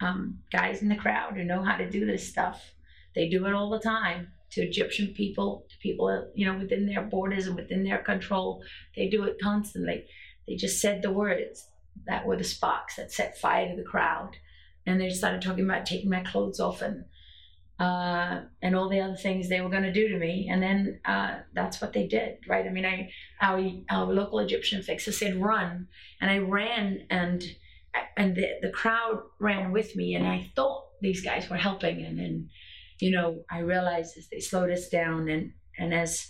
[0.00, 2.72] um, guys in the crowd who know how to do this stuff.
[3.14, 7.02] They do it all the time to Egyptian people, to people you know within their
[7.02, 8.62] borders and within their control.
[8.96, 10.04] They do it constantly.
[10.46, 11.68] They just said the words
[12.06, 14.36] that were the sparks that set fire to the crowd,
[14.86, 17.04] and they started talking about taking my clothes off and
[17.78, 20.48] uh, and all the other things they were going to do to me.
[20.50, 22.66] And then uh, that's what they did, right?
[22.66, 23.58] I mean, I our,
[23.90, 25.88] our local Egyptian fixer said run,
[26.20, 27.42] and I ran and
[28.16, 32.18] and the, the crowd ran with me and i thought these guys were helping and
[32.18, 32.48] then
[33.00, 36.28] you know i realized as they slowed us down and and as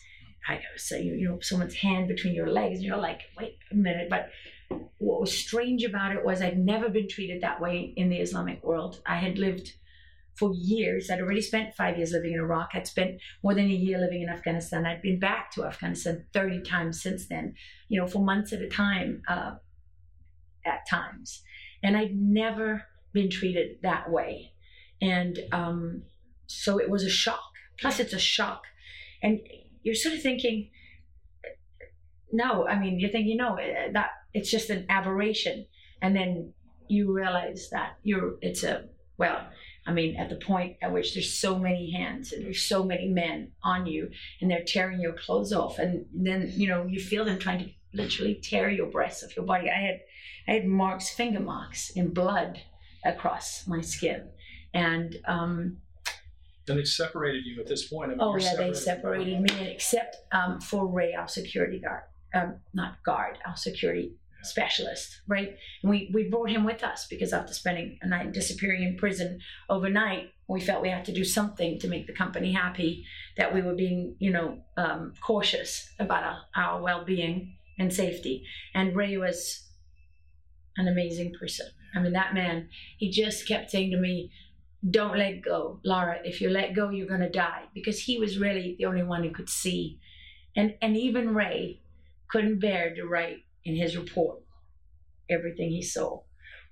[0.49, 3.75] i so you, you know someone's hand between your legs and you're like wait a
[3.75, 4.31] minute but
[4.99, 8.63] what was strange about it was I'd never been treated that way in the Islamic
[8.65, 9.01] world.
[9.07, 9.75] I had lived
[10.35, 11.11] for years.
[11.11, 12.71] I'd already spent five years living in Iraq.
[12.75, 14.87] I'd spent more than a year living in Afghanistan.
[14.87, 17.55] I'd been back to Afghanistan 30 times since then,
[17.89, 19.57] you know, for months at a time, uh,
[20.65, 21.43] at times.
[21.83, 24.53] And I'd never been treated that way.
[25.03, 26.03] And um,
[26.47, 27.53] so it was a shock.
[27.79, 28.65] Plus, it's a shock.
[29.23, 29.41] And
[29.83, 30.71] you're sort of thinking,
[32.33, 35.67] no, I mean, you're thinking, no, eh, that it's just an aberration.
[36.03, 36.53] And then
[36.89, 38.85] you realize that you're, it's a,
[39.19, 39.47] well,
[39.87, 43.09] I mean, at the point at which there's so many hands and there's so many
[43.09, 45.79] men on you and they're tearing your clothes off.
[45.79, 49.45] And then, you know, you feel them trying to literally tear your breasts off your
[49.45, 49.69] body.
[49.71, 50.01] I had,
[50.49, 52.61] I had marks, finger marks in blood
[53.05, 54.29] across my skin.
[54.73, 55.79] And, um,
[56.69, 58.11] and they separated you at this point.
[58.11, 58.77] I mean, oh yeah, they separated.
[58.77, 62.03] separated me, except um, for Ray, our security guard,
[62.35, 65.57] um, not guard, our security specialist, right?
[65.83, 69.41] And we we brought him with us because after spending a night disappearing in prison
[69.69, 73.05] overnight, we felt we had to do something to make the company happy.
[73.37, 78.45] That we were being, you know, um, cautious about our, our well-being and safety.
[78.75, 79.67] And Ray was
[80.77, 81.67] an amazing person.
[81.95, 84.31] I mean, that man, he just kept saying to me,
[84.89, 86.19] don't let go, Lara.
[86.25, 87.65] If you let go, you're going to die.
[87.75, 89.99] Because he was really the only one who could see.
[90.57, 91.81] And, and even Ray
[92.31, 94.39] couldn't bear to write in his report
[95.29, 96.21] everything he saw.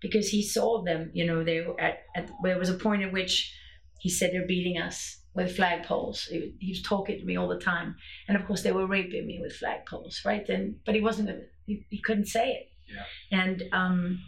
[0.00, 3.12] Because he saw them, you know, they were at, at there was a point at
[3.12, 3.52] which
[4.00, 6.28] he said they're beating us with flagpoles.
[6.28, 7.96] He, he was talking to me all the time.
[8.28, 10.48] And of course, they were raping me with flagpoles, right?
[10.48, 11.30] And, but he wasn't,
[11.66, 12.68] he, he couldn't say it.
[12.86, 13.40] Yeah.
[13.40, 14.20] And, um,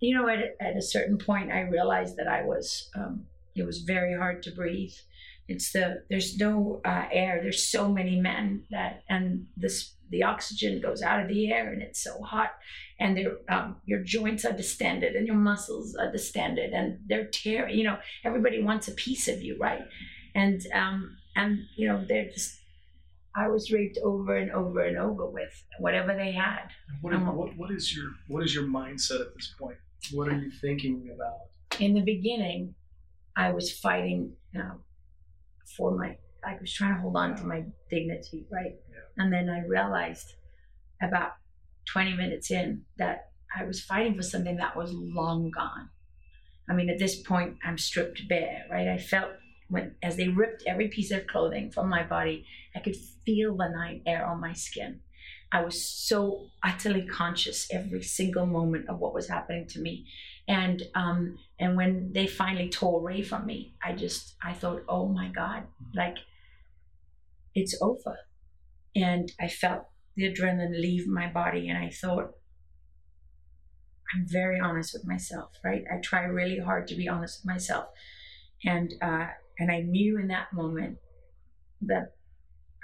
[0.00, 3.82] you know, at, at a certain point, I realized that I was, um, it was
[3.82, 4.94] very hard to breathe.
[5.48, 7.40] It's the, there's no uh, air.
[7.42, 11.82] There's so many men that, and this, the oxygen goes out of the air and
[11.82, 12.50] it's so hot
[13.00, 17.84] and um, your joints are distended and your muscles are distended and they're tearing, you
[17.84, 19.82] know, everybody wants a piece of you, right?
[20.34, 22.58] And, um, and, you know, they're just,
[23.36, 26.68] I was raped over and over and over with whatever they had.
[27.02, 29.76] What, what, what is your what is your mindset at this point?
[30.12, 31.80] What are you thinking about?
[31.80, 32.74] In the beginning,
[33.36, 34.80] I was fighting you know,
[35.78, 36.18] for my.
[36.44, 38.74] I was trying to hold on to my dignity, right?
[38.90, 39.24] Yeah.
[39.24, 40.34] And then I realized
[41.02, 41.32] about
[41.92, 45.88] 20 minutes in that I was fighting for something that was long gone.
[46.68, 48.88] I mean, at this point, I'm stripped bare, right?
[48.88, 49.30] I felt
[49.68, 53.68] when as they ripped every piece of clothing from my body, I could feel the
[53.68, 55.00] night air on my skin.
[55.50, 60.06] I was so utterly conscious every single moment of what was happening to me.
[60.48, 65.06] And um, and when they finally tore Ray from me, I just I thought, oh
[65.06, 66.16] my God, like
[67.54, 68.16] it's over.
[68.96, 69.84] And I felt
[70.16, 72.30] the adrenaline leave my body, and I thought,
[74.14, 75.84] I'm very honest with myself, right?
[75.92, 77.90] I try really hard to be honest with myself,
[78.64, 79.26] and uh,
[79.58, 80.96] and I knew in that moment
[81.82, 82.14] that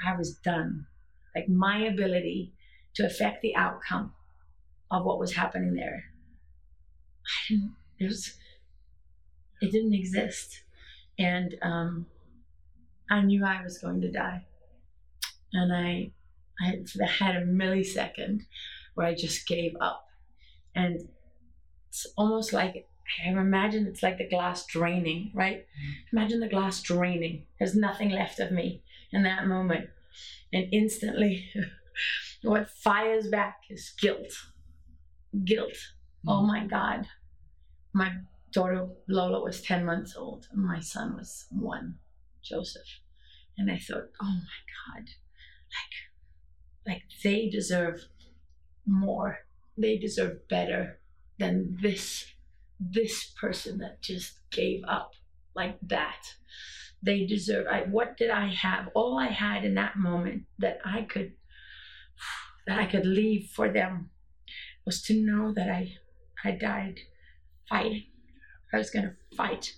[0.06, 0.86] I was done.
[1.34, 2.52] Like my ability
[2.96, 4.12] to affect the outcome
[4.90, 6.04] of what was happening there.
[7.26, 8.34] I didn't, it was,
[9.60, 10.62] it didn't exist.
[11.18, 12.06] And um,
[13.10, 14.44] I knew I was going to die.
[15.52, 16.10] And I,
[16.60, 18.42] I had a millisecond
[18.94, 20.06] where I just gave up.
[20.74, 21.08] And
[21.88, 22.88] it's almost like
[23.24, 25.58] I imagine it's like the glass draining, right?
[25.58, 26.16] Mm-hmm.
[26.16, 27.44] Imagine the glass draining.
[27.58, 28.82] There's nothing left of me
[29.12, 29.90] in that moment.
[30.52, 31.50] And instantly,
[32.42, 34.32] what fires back is guilt.
[35.44, 35.76] Guilt.
[36.24, 36.30] Mm-hmm.
[36.30, 37.06] Oh my God.
[37.92, 38.12] My
[38.52, 41.96] daughter Lola was 10 months old, and my son was one,
[42.42, 43.00] Joseph.
[43.58, 45.08] And I thought, oh my God,
[46.86, 48.06] like, like they deserve
[48.86, 49.38] more.
[49.76, 51.00] They deserve better
[51.38, 52.26] than this
[52.80, 55.12] this person that just gave up
[55.54, 56.34] like that.
[57.02, 57.66] They deserve.
[57.70, 58.88] I, what did I have?
[58.94, 61.32] All I had in that moment that I could
[62.66, 64.10] that I could leave for them
[64.84, 65.96] was to know that I
[66.44, 67.00] I died
[67.68, 68.04] fighting.
[68.72, 69.74] I was going to fight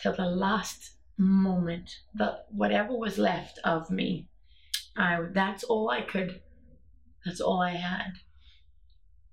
[0.00, 1.90] till the last moment.
[2.14, 4.28] The whatever was left of me.
[4.96, 6.40] I that's all I could.
[7.24, 8.12] That's all I had.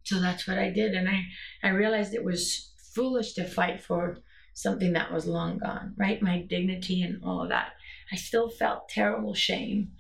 [0.03, 1.23] So that's what I did, and I
[1.62, 4.17] I realized it was foolish to fight for
[4.53, 6.21] something that was long gone, right?
[6.21, 7.73] My dignity and all of that.
[8.12, 9.91] I still felt terrible shame,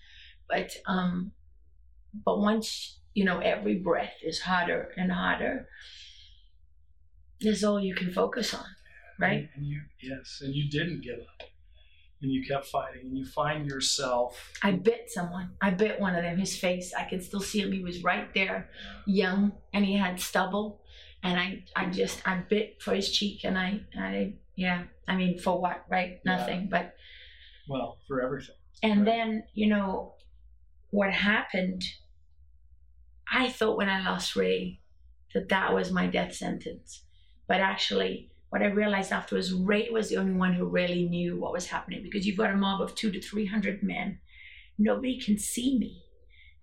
[0.49, 1.31] but um,
[2.25, 5.67] but once you know every breath is harder and harder,
[7.41, 8.65] that's all you can focus on,
[9.19, 9.49] right?
[9.55, 11.47] And you, yes, and you didn't give up.
[12.21, 15.51] and you kept fighting and you find yourself I bit someone.
[15.61, 16.37] I bit one of them.
[16.37, 17.71] His face, I can still see him.
[17.71, 18.69] He was right there,
[19.05, 20.81] young, and he had stubble.
[21.21, 24.83] And I, I just, I bit for his cheek, and I, I, yeah.
[25.07, 26.19] I mean, for what, right?
[26.25, 26.37] Yeah.
[26.37, 26.67] Nothing.
[26.69, 26.95] But
[27.69, 29.05] well for everything and Right.
[29.05, 30.15] then you know
[30.91, 31.81] what happened.
[33.31, 34.81] I thought when I lost Ray
[35.33, 37.02] that that was my death sentence,
[37.47, 38.29] but actually.
[38.49, 42.03] What I realized afterwards, Ray was the only one who really knew what was happening
[42.03, 44.19] because you've got a mob of two to three hundred men
[44.77, 46.03] nobody can see me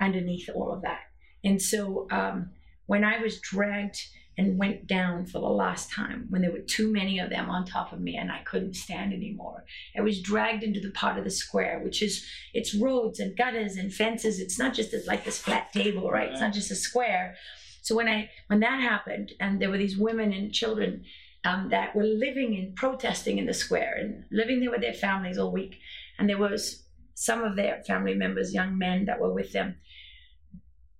[0.01, 1.01] underneath all of that.
[1.45, 2.51] And so um,
[2.87, 3.99] when I was dragged
[4.39, 7.65] and went down for the last time, when there were too many of them on
[7.65, 9.65] top of me and I couldn't stand anymore,
[9.97, 13.77] I was dragged into the part of the square, which is it's roads and gutters
[13.77, 14.41] and fences.
[14.41, 16.31] It's not just like this flat table, right?
[16.31, 17.37] It's not just a square.
[17.83, 21.05] So when I when that happened, and there were these women and children
[21.45, 25.39] um, that were living and protesting in the square and living there with their families
[25.39, 25.79] all week,
[26.19, 29.77] and there was some of their family members, young men that were with them.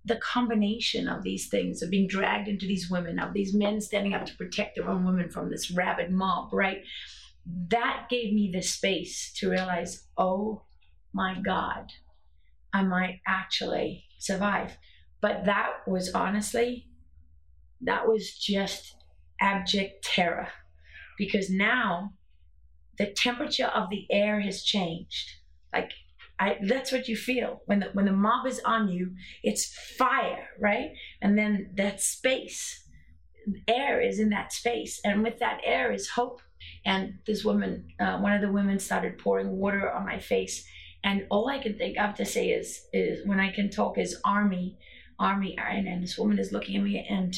[0.05, 4.13] The combination of these things, of being dragged into these women, of these men standing
[4.13, 6.83] up to protect their own women from this rabid mob, right?
[7.69, 10.63] That gave me the space to realize, oh
[11.13, 11.91] my God,
[12.73, 14.77] I might actually survive.
[15.21, 16.87] But that was honestly,
[17.81, 18.95] that was just
[19.39, 20.49] abject terror
[21.17, 22.13] because now
[22.97, 25.31] the temperature of the air has changed.
[25.73, 25.91] Like
[26.39, 29.13] I, that's what you feel when the when the mob is on you.
[29.43, 30.91] It's fire, right?
[31.21, 32.83] And then that space,
[33.67, 36.41] air is in that space, and with that air is hope.
[36.85, 40.65] And this woman, uh, one of the women, started pouring water on my face,
[41.03, 44.19] and all I can think of to say is, is when I can talk is
[44.25, 44.77] army,
[45.21, 47.35] army, and, this woman is looking at me and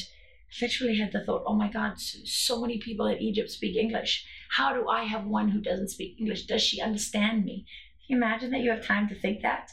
[0.60, 4.26] literally had the thought, oh my God, so, so many people in Egypt speak English.
[4.50, 6.46] How do I have one who doesn't speak English?
[6.46, 7.66] Does she understand me?
[8.06, 9.70] Can you imagine that you have time to think that?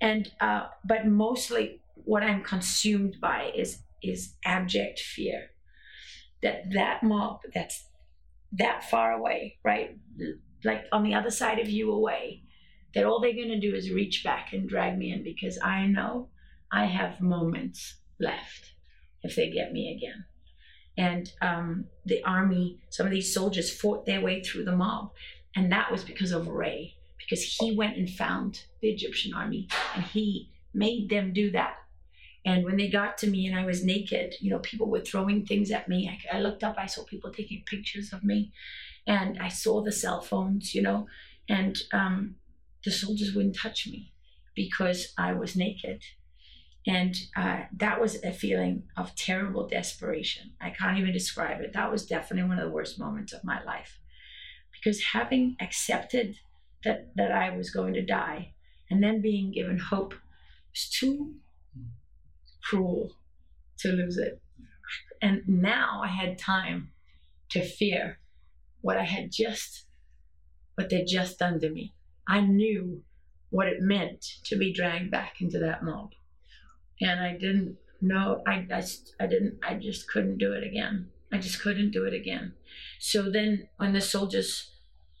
[0.00, 5.50] And uh, but mostly what I'm consumed by is is abject fear.
[6.42, 7.86] That that mob that's
[8.52, 9.96] that far away, right?
[10.64, 12.42] Like on the other side of you away,
[12.94, 16.28] that all they're gonna do is reach back and drag me in because I know
[16.72, 18.72] I have moments left
[19.22, 20.24] if they get me again.
[20.96, 25.12] And um, the army, some of these soldiers fought their way through the mob.
[25.54, 30.04] And that was because of Ray, because he went and found the Egyptian army and
[30.04, 31.76] he made them do that.
[32.44, 35.46] And when they got to me and I was naked, you know, people were throwing
[35.46, 36.10] things at me.
[36.32, 38.52] I, I looked up, I saw people taking pictures of me,
[39.06, 41.06] and I saw the cell phones, you know,
[41.48, 42.36] and um,
[42.84, 44.12] the soldiers wouldn't touch me
[44.54, 46.02] because I was naked.
[46.86, 50.52] And uh, that was a feeling of terrible desperation.
[50.60, 51.72] I can't even describe it.
[51.74, 54.00] That was definitely one of the worst moments of my life.
[54.72, 56.36] Because having accepted
[56.84, 58.54] that, that I was going to die
[58.90, 60.14] and then being given hope
[60.72, 61.36] was too
[62.64, 63.12] cruel
[63.78, 64.42] to lose it.
[65.20, 66.90] And now I had time
[67.50, 68.18] to fear
[68.80, 69.84] what I had just,
[70.74, 71.94] what they'd just done to me.
[72.26, 73.02] I knew
[73.50, 76.10] what it meant to be dragged back into that mob
[77.00, 78.42] and I didn't know.
[78.46, 78.82] I, I,
[79.20, 79.58] I didn't.
[79.62, 81.08] I just couldn't do it again.
[81.32, 82.54] I just couldn't do it again.
[82.98, 84.70] So then, when the soldiers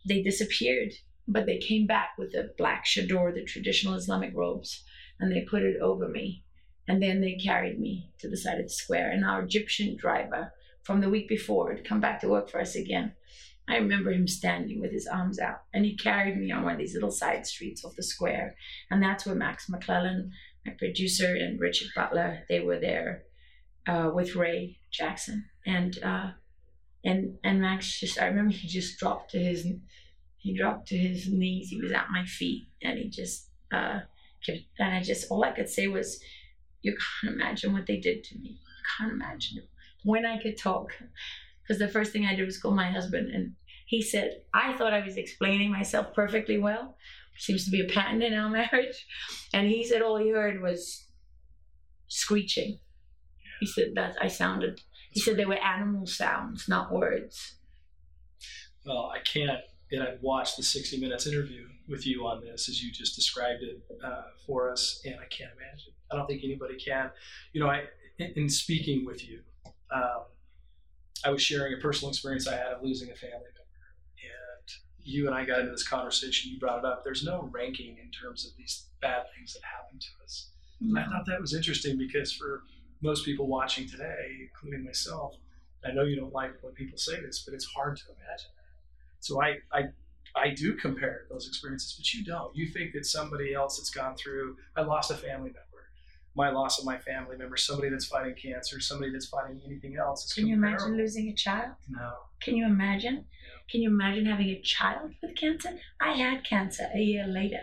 [0.06, 0.92] they disappeared,
[1.28, 4.82] but they came back with the black chador, the traditional Islamic robes,
[5.20, 6.44] and they put it over me,
[6.88, 9.10] and then they carried me to the side of the square.
[9.10, 12.74] And our Egyptian driver from the week before had come back to work for us
[12.74, 13.12] again.
[13.68, 16.78] I remember him standing with his arms out, and he carried me on one of
[16.78, 18.56] these little side streets of the square,
[18.90, 20.32] and that's where Max McClellan
[20.64, 23.24] my producer and Richard Butler, they were there
[23.86, 26.30] uh, with Ray Jackson, and uh,
[27.04, 29.66] and and Max just I remember he just dropped to his
[30.38, 31.68] he dropped to his knees.
[31.68, 34.00] He was at my feet, and he just uh,
[34.44, 36.20] kept, and I just all I could say was,
[36.82, 38.50] "You can't imagine what they did to me.
[38.50, 39.62] You can't imagine.
[40.04, 40.92] When I could talk,
[41.62, 43.54] because the first thing I did was call my husband, and
[43.86, 46.96] he said, "I thought I was explaining myself perfectly well."
[47.38, 49.06] Seems to be a pattern in our marriage.
[49.52, 51.06] And he said all he heard was
[52.08, 52.78] screeching.
[53.60, 57.56] He said that I sounded, he said they were animal sounds, not words.
[58.84, 59.60] well i can't
[59.92, 63.62] and i've watched the 60 minutes interview with you on this as you just described
[63.62, 67.10] it uh, for us and i can't imagine i don't think anybody can
[67.52, 67.82] you know i
[68.18, 69.40] in, in speaking with you
[69.94, 70.22] um,
[71.24, 73.46] i was sharing a personal experience i had of losing a family
[75.04, 78.10] you and i got into this conversation you brought it up there's no ranking in
[78.10, 80.50] terms of these bad things that happen to us
[80.80, 82.62] and i thought that was interesting because for
[83.02, 85.36] most people watching today including myself
[85.84, 88.50] I know you don't like when people say this, but it's hard to imagine.
[89.20, 89.88] So I, I
[90.34, 92.54] I do compare those experiences, but you don't.
[92.56, 95.90] You think that somebody else that's gone through, I lost a family member,
[96.34, 100.24] my loss of my family member, somebody that's fighting cancer, somebody that's fighting anything else.
[100.24, 101.72] is Can you imagine losing a child?
[101.88, 102.14] No.
[102.40, 103.26] Can you imagine?
[103.72, 105.78] Can you imagine having a child with cancer?
[105.98, 107.62] I had cancer a year later,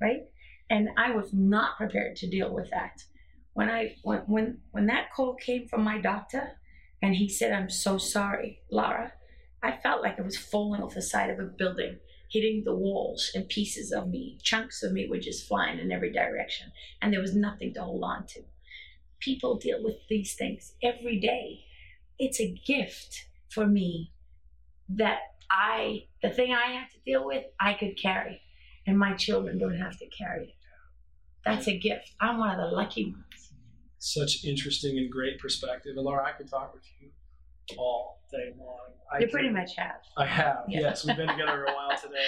[0.00, 0.22] right?
[0.70, 3.02] And I was not prepared to deal with that.
[3.54, 6.52] When I when when when that call came from my doctor
[7.02, 9.12] and he said, I'm so sorry, Lara,
[9.60, 11.98] I felt like I was falling off the side of a building,
[12.30, 16.12] hitting the walls and pieces of me, chunks of me were just flying in every
[16.12, 16.70] direction.
[17.02, 18.42] And there was nothing to hold on to.
[19.18, 21.64] People deal with these things every day.
[22.16, 24.12] It's a gift for me
[24.88, 25.18] that
[25.50, 28.40] I, the thing I have to deal with, I could carry,
[28.86, 30.54] and my children don't have to carry it.
[31.44, 32.12] That's a gift.
[32.20, 33.52] I'm one of the lucky ones.
[33.98, 35.94] Such interesting and great perspective.
[35.96, 37.08] And Lara, I could talk with you
[37.78, 38.76] all day long.
[39.12, 40.00] I You could- pretty much have.
[40.16, 40.64] I have.
[40.68, 40.80] Yeah.
[40.80, 42.26] Yes, we've been together a while today.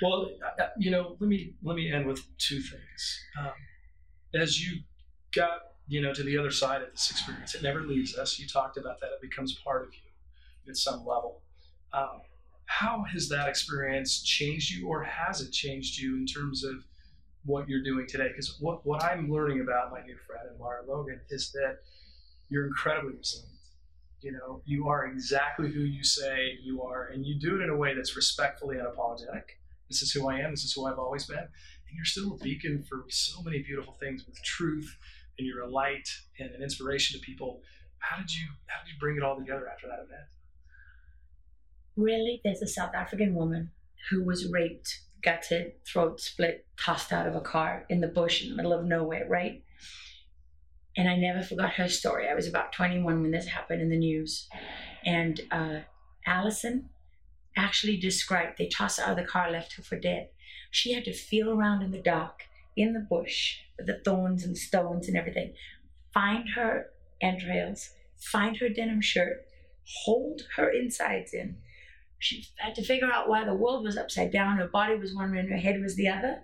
[0.00, 0.30] Well,
[0.60, 3.20] uh, you know, let me let me end with two things.
[3.38, 3.52] Um,
[4.34, 4.82] as you
[5.34, 8.38] got you know to the other side of this experience, it never leaves us.
[8.38, 11.42] You talked about that; it becomes part of you at some level.
[11.92, 12.20] Um,
[12.66, 16.84] how has that experience changed you, or has it changed you in terms of
[17.44, 18.28] what you're doing today?
[18.28, 21.78] Because what what I'm learning about my new friend and Lara Logan is that
[22.48, 23.50] you're incredibly resilient.
[24.20, 27.70] You know you are exactly who you say you are and you do it in
[27.70, 29.58] a way that's respectfully unapologetic.
[29.88, 30.52] This is who i am.
[30.52, 31.38] This is who i've always been.
[31.38, 34.96] And you're still a beacon for so many beautiful things with truth
[35.38, 36.08] and you're a light
[36.38, 37.62] and an inspiration to people.
[37.98, 40.28] How did you how did you bring it all together after that event
[41.96, 43.70] Really, there's a South African woman
[44.10, 48.50] who was raped, gutted, throat split, tossed out of a car in the bush in
[48.50, 49.62] the middle of nowhere, right?
[50.96, 52.28] And I never forgot her story.
[52.28, 54.48] I was about 21 when this happened in the news.
[55.04, 55.80] And uh,
[56.26, 56.90] Allison
[57.56, 60.28] actually described they tossed her out of the car, left her for dead.
[60.70, 62.44] She had to feel around in the dark,
[62.76, 65.54] in the bush, with the thorns and stones and everything,
[66.12, 66.90] find her
[67.20, 69.46] entrails, find her denim shirt,
[70.04, 71.56] hold her insides in.
[72.22, 74.56] She had to figure out why the world was upside down.
[74.56, 76.42] Her body was one way and her head was the other.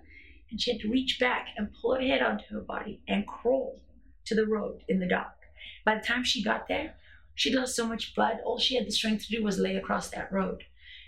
[0.51, 3.79] And she had to reach back and pull her head onto her body and crawl
[4.25, 5.37] to the road in the dark.
[5.85, 6.95] By the time she got there,
[7.33, 10.09] she'd lost so much blood, all she had the strength to do was lay across
[10.09, 10.65] that road.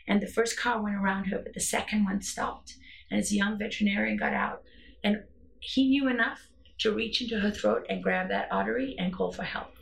[0.07, 2.75] And the first car went around her, but the second one stopped.
[3.09, 4.63] And this young veterinarian got out,
[5.03, 5.23] and
[5.59, 6.47] he knew enough
[6.79, 9.75] to reach into her throat and grab that artery and call for help.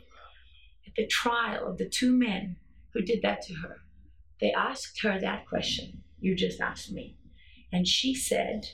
[0.84, 2.56] At the trial of the two men
[2.92, 3.76] who did that to her,
[4.40, 7.16] they asked her that question you just asked me.
[7.72, 8.66] And she said,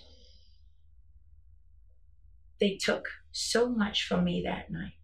[2.60, 4.94] They took so much from me that night.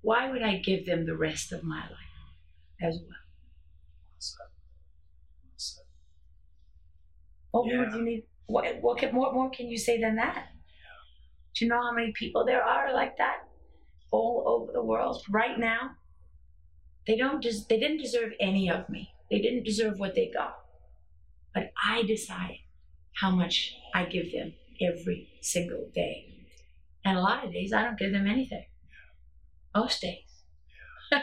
[0.00, 3.14] Why would I give them the rest of my life as well?
[7.50, 8.24] What more do you need?
[8.46, 10.48] What, what, can, what more can you say than that?
[11.54, 13.48] Do you know how many people there are like that
[14.10, 15.90] all over the world right now?
[17.06, 17.42] They don't.
[17.42, 19.10] Des- they didn't deserve any of me.
[19.30, 20.58] They didn't deserve what they got.
[21.54, 22.58] But I decide
[23.14, 26.26] how much I give them every single day.
[27.04, 28.64] And a lot of days I don't give them anything.
[29.74, 30.24] Most days.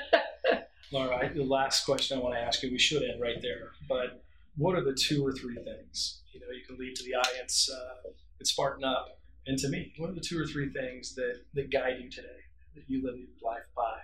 [0.92, 4.24] Lara, the last question I want to ask you, we should end right there, but
[4.58, 7.70] what are the two or three things, you know, you can leave to the audience
[7.70, 9.94] uh, at Spartan Up and to me?
[9.98, 12.28] What are the two or three things that, that guide you today,
[12.76, 13.98] that you live your life by?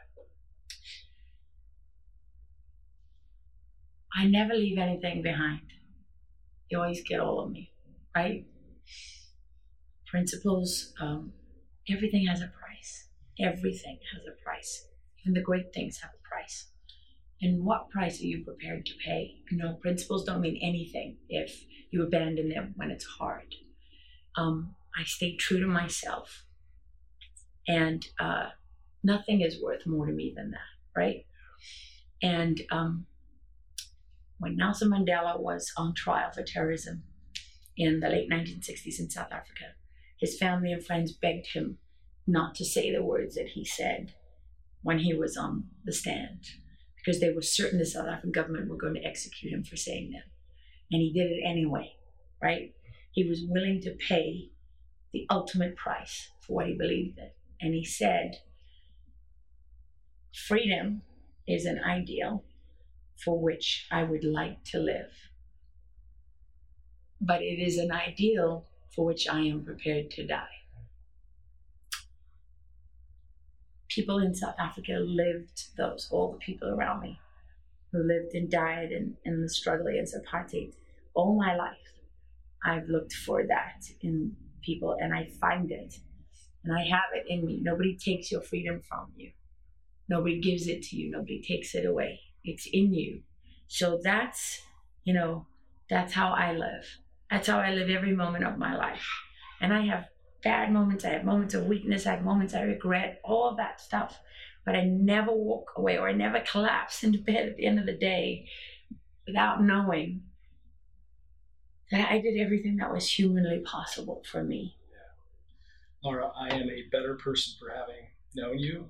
[4.15, 5.61] I never leave anything behind.
[6.69, 7.71] You always get all of me,
[8.15, 8.45] right?
[10.07, 11.33] Principles, um,
[11.89, 13.07] everything has a price.
[13.39, 14.87] Everything has a price.
[15.21, 16.67] Even the great things have a price.
[17.41, 19.37] And what price are you prepared to pay?
[19.49, 23.55] You know, principles don't mean anything if you abandon them when it's hard.
[24.35, 26.45] Um, I stay true to myself.
[27.67, 28.49] And uh,
[29.03, 31.25] nothing is worth more to me than that, right?
[32.21, 33.07] And um,
[34.41, 37.03] when Nelson Mandela was on trial for terrorism
[37.77, 39.75] in the late 1960s in South Africa,
[40.19, 41.77] his family and friends begged him
[42.25, 44.15] not to say the words that he said
[44.81, 46.39] when he was on the stand
[46.97, 50.11] because they were certain the South African government were going to execute him for saying
[50.11, 50.23] them.
[50.91, 51.93] And he did it anyway,
[52.41, 52.73] right?
[53.11, 54.49] He was willing to pay
[55.13, 57.29] the ultimate price for what he believed in.
[57.61, 58.37] And he said,
[60.33, 61.03] freedom
[61.47, 62.43] is an ideal
[63.23, 65.11] for which I would like to live.
[67.19, 68.65] But it is an ideal
[68.95, 70.57] for which I am prepared to die.
[73.89, 77.19] People in South Africa lived those, all the people around me
[77.91, 80.73] who lived and died in, in the struggle against apartheid
[81.13, 81.77] all my life.
[82.63, 85.95] I've looked for that in people and I find it.
[86.63, 87.59] And I have it in me.
[87.61, 89.31] Nobody takes your freedom from you.
[90.07, 91.09] Nobody gives it to you.
[91.09, 92.19] Nobody takes it away.
[92.43, 93.21] It's in you.
[93.67, 94.61] So that's,
[95.03, 95.45] you know,
[95.89, 96.99] that's how I live.
[97.29, 99.07] That's how I live every moment of my life.
[99.61, 100.07] And I have
[100.43, 101.05] bad moments.
[101.05, 102.05] I have moments of weakness.
[102.05, 104.19] I have moments I regret, all of that stuff.
[104.65, 107.85] But I never walk away or I never collapse into bed at the end of
[107.85, 108.47] the day
[109.25, 110.23] without knowing
[111.91, 114.75] that I did everything that was humanly possible for me.
[116.03, 118.89] Lara, I am a better person for having known you,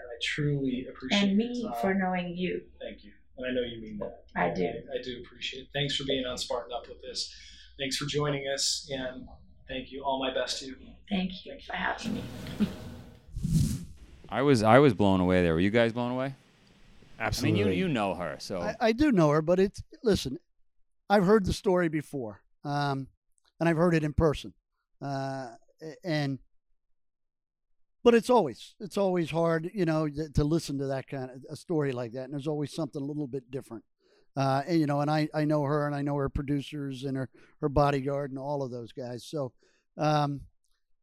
[0.00, 1.66] and I truly appreciate And me it.
[1.66, 2.62] Uh, for knowing you.
[2.80, 3.12] Thank you.
[3.38, 4.24] And I know you mean that.
[4.36, 4.64] I do.
[4.66, 5.68] I, I do appreciate it.
[5.72, 7.34] Thanks for being on Spartan Up with this.
[7.78, 9.26] Thanks for joining us, and
[9.68, 10.04] thank you.
[10.04, 10.76] All my best to you.
[11.08, 12.24] Thank you for having me.
[14.28, 15.54] I was I was blown away there.
[15.54, 16.34] Were you guys blown away?
[17.18, 17.62] Absolutely.
[17.62, 20.38] I mean, you you know her, so I, I do know her, but it's listen.
[21.08, 23.08] I've heard the story before, um,
[23.60, 24.54] and I've heard it in person,
[25.02, 25.48] uh,
[26.04, 26.38] and
[28.04, 31.56] but it's always it's always hard, you know, to listen to that kind of a
[31.56, 33.84] story like that, and there's always something a little bit different.
[34.34, 37.16] Uh, and, you know, and I, I know her, and I know her producers and
[37.16, 37.28] her
[37.60, 39.24] her bodyguard and all of those guys.
[39.24, 39.52] So,
[39.98, 40.42] um,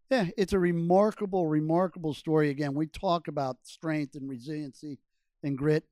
[0.09, 2.49] yeah, it's a remarkable, remarkable story.
[2.49, 4.97] Again, we talk about strength and resiliency
[5.43, 5.83] and grit.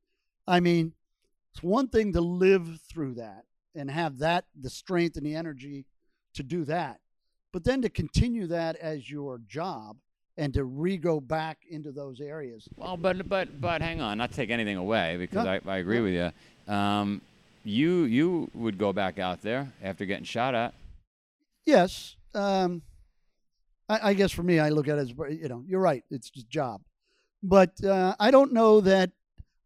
[0.48, 0.94] I mean,
[1.54, 3.44] it's one thing to live through that
[3.76, 5.86] and have that the strength and the energy
[6.34, 7.00] to do that,
[7.54, 9.98] but then to continue that as your job
[10.38, 12.68] and to re go back into those areas.
[12.76, 15.52] Well, but but but hang on, not take anything away because No.
[15.52, 16.04] I, I agree No.
[16.04, 16.14] with
[16.68, 16.74] you.
[16.74, 17.22] Um,
[17.64, 20.74] you you would go back out there after getting shot at.
[21.66, 22.82] Yes, um,
[23.90, 26.04] I, I guess for me, I look at it as you know, you're right.
[26.10, 26.82] It's just job,
[27.44, 29.12] but uh, I don't know that.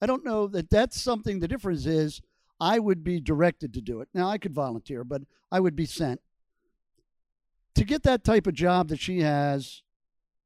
[0.03, 1.39] I don't know that that's something.
[1.39, 2.21] The difference is
[2.59, 4.07] I would be directed to do it.
[4.15, 6.21] Now I could volunteer, but I would be sent
[7.75, 9.83] to get that type of job that she has.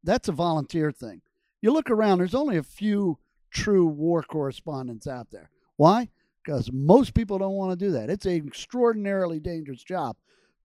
[0.06, 1.22] That's a volunteer thing.
[1.62, 2.20] You look around.
[2.20, 3.18] There's only a few
[3.52, 5.50] true war correspondents out there.
[5.78, 6.10] Why?
[6.44, 8.10] Because most people don't want to do that.
[8.10, 10.16] It's an extraordinarily dangerous job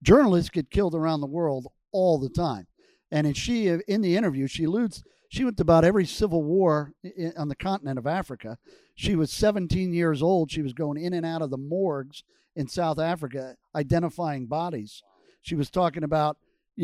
[0.03, 2.67] journalists get killed around the world all the time.
[3.11, 6.93] And in she in the interview, she alludes she went to about every civil war
[7.05, 8.57] i- on the continent of Africa.
[8.95, 10.51] She was 17 years old.
[10.51, 12.23] She was going in and out of the morgues
[12.55, 15.03] in South Africa identifying bodies.
[15.41, 16.37] She was talking about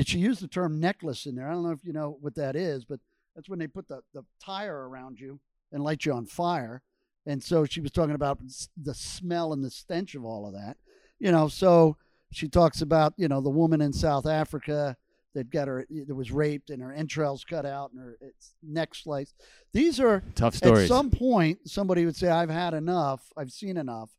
[0.04, 1.48] she used the term necklace in there.
[1.48, 3.00] I don't know if you know what that is, but
[3.36, 5.40] that's when they put the, the tire around you
[5.72, 6.82] and light you on fire.
[7.26, 8.40] And so she was talking about
[8.82, 10.78] the smell and the stench of all of that.
[11.20, 11.98] You know, so
[12.32, 14.96] she talks about you know the woman in South Africa
[15.34, 18.96] that got her that was raped and her entrails cut out and her it's neck
[18.96, 19.36] sliced.
[19.74, 20.90] These are Tough stories.
[20.90, 24.10] at some point somebody would say I've had enough, I've seen enough,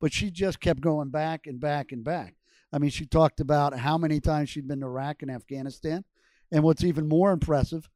[0.00, 2.34] but she just kept going back and back and back.
[2.72, 6.04] I mean, she talked about how many times she'd been to Iraq and Afghanistan,
[6.52, 7.88] and what's even more impressive,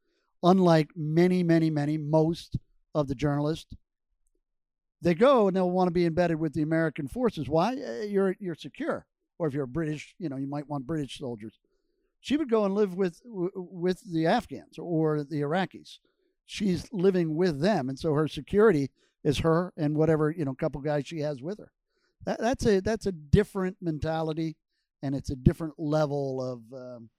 [0.43, 2.57] unlike many, many, many, most
[2.93, 3.73] of the journalists,
[5.01, 7.47] they go and they'll want to be embedded with the American forces.
[7.47, 7.73] Why?
[7.73, 9.05] Uh, You're you're secure,
[9.37, 11.59] or if you're British, you know, you might want British soldiers.
[12.21, 15.99] She would go and live with with the Afghans or the Iraqis.
[16.45, 18.89] She's living with them, and so her security
[19.23, 21.71] is her and whatever you know couple guys she has with her.
[22.25, 24.55] That, that's a that's a different mentality,
[25.05, 26.73] and it's a different level of.
[26.73, 27.09] Um,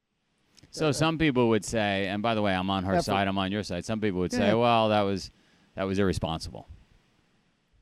[0.70, 3.04] So some people would say, and by the way, I'm on her Effort.
[3.04, 3.84] side, I'm on your side.
[3.84, 4.54] Some people would say, Yeah.
[4.54, 5.30] well, that was
[5.76, 6.68] that was irresponsible.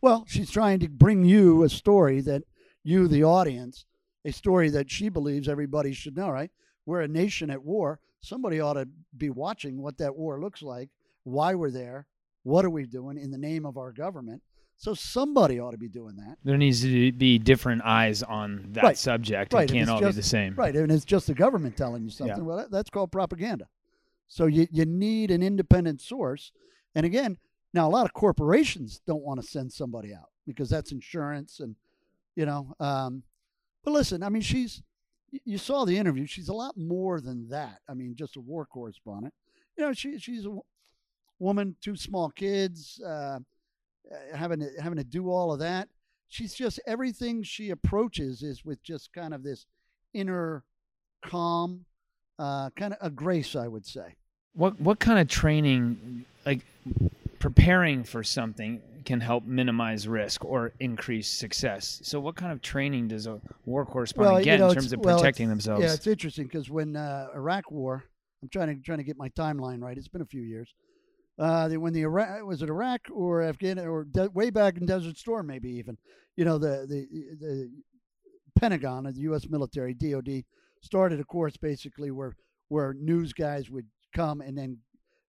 [0.00, 2.42] Well, she's trying to bring you a story that
[2.82, 3.86] you, the audience,
[4.24, 6.50] a story that she believes everybody should know, right?
[6.84, 8.00] We're a nation at war.
[8.20, 10.90] Somebody ought to be watching what that war looks like,
[11.22, 12.06] why we're there,
[12.42, 14.42] what are we doing in the name of our government.
[14.76, 16.36] So somebody ought to be doing that.
[16.44, 18.98] There needs to be different eyes on that Right.
[18.98, 19.52] subject.
[19.52, 20.54] Right, It can't all just- be the same.
[20.56, 20.74] Right.
[20.74, 22.36] And it's just the government telling you something.
[22.36, 22.42] Yeah.
[22.42, 23.68] Well, that, that's called propaganda.
[24.26, 26.50] So you, you need an independent source.
[26.94, 27.38] And again,
[27.72, 31.76] now a lot of corporations don't want to send somebody out because that's insurance and,
[32.36, 33.22] you know, um,
[33.84, 34.82] but listen, I mean, she's,
[35.44, 36.26] you saw the interview.
[36.26, 37.78] She's a lot more than that.
[37.88, 39.34] I mean, just a war correspondent.
[39.78, 40.56] You know, she, she's a
[41.38, 43.38] woman, two small kids, uh,
[44.10, 45.88] uh, having to, having to do all of that.
[46.28, 49.66] She's just everything she approaches is with just kind of this
[50.12, 50.64] inner
[51.24, 51.84] calm,
[52.38, 54.16] uh, kind of a grace, I would say.
[54.54, 56.60] What what kind of training, like
[57.38, 62.00] preparing for something, can help minimize risk or increase success?
[62.02, 65.00] So, what kind of training does a war correspondent you get know, in terms of
[65.00, 65.82] well, protecting themselves?
[65.82, 68.04] Yeah, it's interesting because when uh, Iraq War,
[68.42, 69.96] I'm trying to trying to get my timeline right.
[69.96, 70.72] It's been a few years.
[71.38, 75.16] Uh, when the Iraq was it Iraq or Afghan or de- way back in Desert
[75.16, 75.98] Storm, maybe even.
[76.36, 77.06] You know the the
[77.40, 77.70] the
[78.58, 79.48] Pentagon, the U.S.
[79.48, 80.44] military, DoD,
[80.80, 82.36] started a course basically where
[82.68, 84.78] where news guys would come and then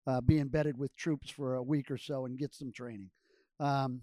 [0.06, 3.10] uh, be embedded with troops for a week or so and get some training.
[3.60, 4.02] Um,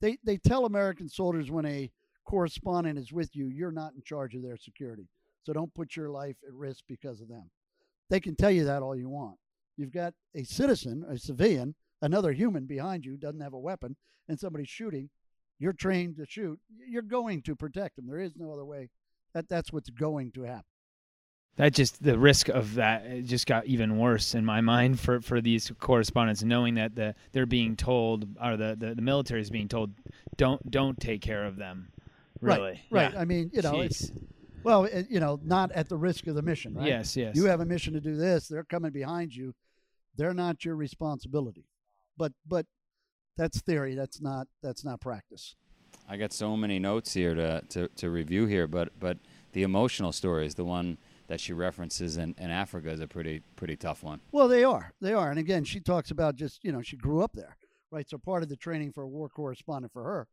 [0.00, 1.90] they they tell American soldiers when a
[2.24, 5.08] correspondent is with you, you're not in charge of their security.
[5.44, 7.50] So don't put your life at risk because of them.
[8.10, 9.36] They can tell you that all you want.
[9.76, 13.96] You've got a citizen, a civilian, another human behind you, doesn't have a weapon,
[14.28, 15.10] and somebody's shooting.
[15.58, 16.58] You're trained to shoot.
[16.88, 18.06] You're going to protect them.
[18.06, 18.90] There is no other way.
[19.34, 20.64] That that's what's going to happen.
[21.56, 25.40] That just the risk of that just got even worse in my mind for, for
[25.40, 29.68] these correspondents, knowing that the they're being told or the, the, the military is being
[29.68, 29.92] told
[30.36, 31.88] don't don't take care of them.
[32.40, 32.80] Really, Right.
[32.90, 33.12] Right.
[33.12, 33.20] Yeah.
[33.20, 33.84] I mean, you know, Jeez.
[33.84, 34.10] it's
[34.64, 36.86] well, it, you know, not at the risk of the mission, right?
[36.86, 37.36] yes, yes.
[37.36, 38.48] You have a mission to do this.
[38.48, 39.54] They're coming behind you.
[40.16, 41.66] They're not your responsibility.
[42.16, 42.66] But but
[43.36, 43.94] that's theory.
[43.94, 45.56] That's not that's not practice.
[46.08, 49.18] I got so many notes here to, to, to review here, but but
[49.52, 50.98] the emotional story is the one
[51.28, 54.20] that she references in, in Africa is a pretty pretty tough one.
[54.32, 54.92] Well, they are.
[55.00, 55.30] They are.
[55.30, 57.56] And again, she talks about just, you know, she grew up there,
[57.90, 58.08] right?
[58.08, 60.26] So part of the training for a war correspondent for her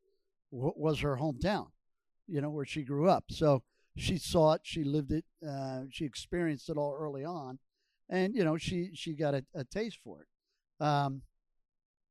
[0.52, 1.68] w- was her hometown,
[2.28, 3.26] you know, where she grew up.
[3.30, 3.64] So
[4.02, 7.60] she saw it, she lived it, uh, she experienced it all early on,
[8.10, 10.84] and you know, she she got a, a taste for it.
[10.84, 11.22] Um,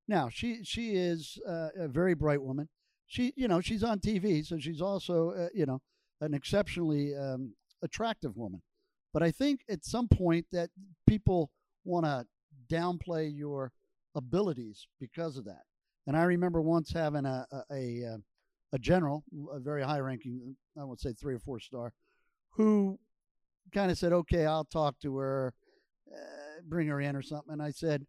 [0.07, 2.69] now she she is uh, a very bright woman.
[3.07, 5.81] She you know she's on TV, so she's also uh, you know
[6.21, 8.63] an exceptionally um, attractive woman.
[9.13, 10.71] But I think at some point that
[11.07, 11.51] people
[11.85, 12.27] want to
[12.71, 13.73] downplay your
[14.15, 15.63] abilities because of that.
[16.07, 18.19] And I remember once having a a, a, uh,
[18.73, 21.93] a general, a very high ranking, I would say three or four star,
[22.51, 22.99] who
[23.73, 25.55] kind of said, "Okay, I'll talk to her,
[26.13, 28.07] uh, bring her in or something." And I said,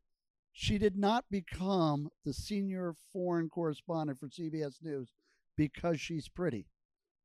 [0.52, 5.14] "She did not become the senior foreign correspondent for CBS News
[5.56, 6.68] because she's pretty.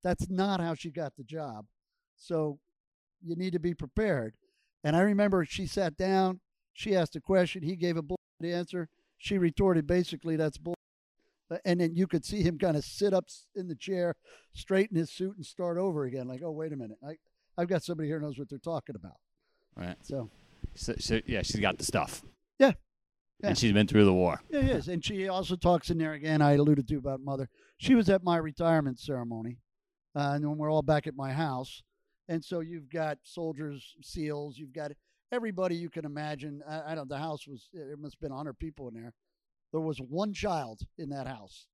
[0.03, 1.67] That's not how she got the job.
[2.17, 2.61] So
[3.23, 4.37] you need to be prepared."
[4.85, 6.41] And I remember she sat down,
[6.75, 8.91] she asked a question, he gave a bull answer.
[9.17, 10.74] She retorted, basically, that's bull.
[11.51, 14.17] Uh, And then you could see him kind of sit up in the chair,
[14.55, 16.27] straighten his suit, and start over again.
[16.29, 16.99] Like, oh, wait a minute.
[17.07, 17.17] I,
[17.57, 19.17] I've got somebody here who knows what they're talking about.
[19.77, 19.97] Right.
[20.03, 20.31] So,
[20.75, 22.23] So, so yeah, she's got the stuff.
[22.59, 22.73] Yeah.
[23.41, 23.49] Yeah.
[23.49, 24.41] And she's been through the war.
[24.49, 24.89] yeah, it is.
[24.89, 27.49] And she also talks in there again, I alluded to about mother.
[27.79, 29.59] She was at my retirement ceremony,
[30.15, 31.83] uh, and when we're all back at my house.
[32.29, 34.93] And so you've got soldiers, SEALs, you've got
[35.33, 36.63] everybody you can imagine.
[36.67, 37.09] I, I don't.
[37.09, 39.13] The house was there must have been hundred people in there.
[39.75, 41.67] There was one child in that house.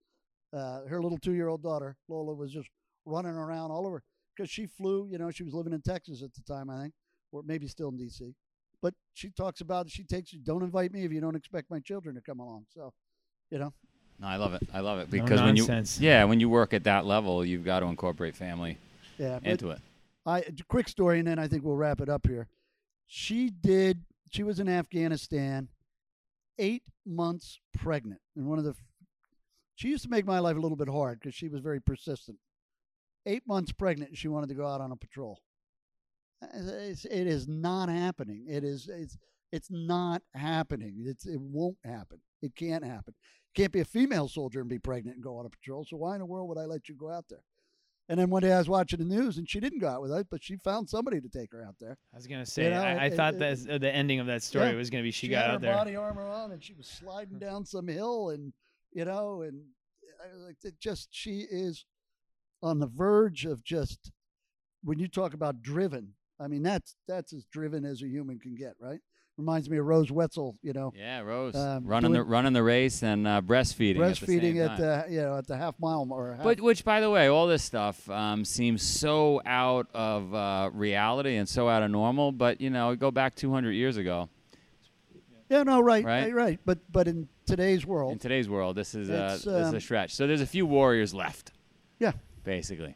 [0.56, 2.70] Uh, her little two-year-old daughter Lola was just
[3.04, 4.02] running around all over
[4.34, 5.06] because she flew.
[5.12, 6.94] You know, she was living in Texas at the time, I think,
[7.30, 8.34] or maybe still in D.C.
[8.80, 10.40] But she talks about she takes you.
[10.40, 12.64] Don't invite me if you don't expect my children to come along.
[12.74, 12.94] So,
[13.50, 13.74] you know,
[14.18, 14.62] No, I love it.
[14.72, 15.66] I love it No because when you
[15.98, 18.78] yeah when you work at that level, you've got to incorporate family
[19.18, 19.40] yeah.
[19.42, 19.80] Into it.
[20.24, 22.48] I quick story, and then I think we'll wrap it up here.
[23.06, 24.00] She did.
[24.30, 25.68] She was in Afghanistan,
[26.58, 28.74] eight months pregnant, and one of the.
[29.76, 32.38] She used to make my life a little bit hard because she was very persistent.
[33.26, 35.40] Eight months pregnant, she wanted to go out on a patrol.
[36.54, 38.46] It's, it is not happening.
[38.48, 38.88] It is.
[38.92, 39.16] It's.
[39.52, 41.04] It's not happening.
[41.06, 41.26] It's.
[41.26, 42.20] It won't happen.
[42.40, 43.14] It can't happen.
[43.54, 45.84] Can't be a female soldier and be pregnant and go on a patrol.
[45.84, 47.42] So why in the world would I let you go out there?
[48.10, 50.10] And then one day I was watching the news, and she didn't go out with
[50.10, 51.96] us, but she found somebody to take her out there.
[52.12, 54.18] I was gonna say, You know, I, I it- thought it- that uh, the ending
[54.18, 54.74] of that story Yeah.
[54.76, 55.74] was gonna be she, She, got had out her there.
[55.76, 58.52] body armor on, and she was sliding down some hill, and
[58.92, 59.62] you know, and
[60.22, 61.86] I was like, it just she is
[62.62, 64.10] on the verge of just
[64.82, 66.14] when you talk about driven.
[66.40, 69.00] I mean, that's that's as driven as a human can get, right?
[69.40, 73.02] Reminds me of Rose Wetzel, you know, Yeah, Rose Um, running the running the race
[73.02, 73.96] and uh, breastfeeding.
[73.96, 76.84] breastfeeding at the, at the you know at the half mile or half, But which,
[76.84, 81.68] by the way, all this stuff um, seems so out of uh, reality and so
[81.68, 82.32] out of normal.
[82.32, 84.28] But you know, go back 200 years ago.
[85.48, 86.24] yeah, no, right, Right?
[86.24, 86.60] right, right.
[86.64, 89.74] But but in today's world, In today's world, this is uh, It's, this is um,
[89.74, 90.14] a stretch.
[90.14, 91.52] So there's a few warriors left.
[91.98, 92.12] Yeah.
[92.44, 92.94] basically.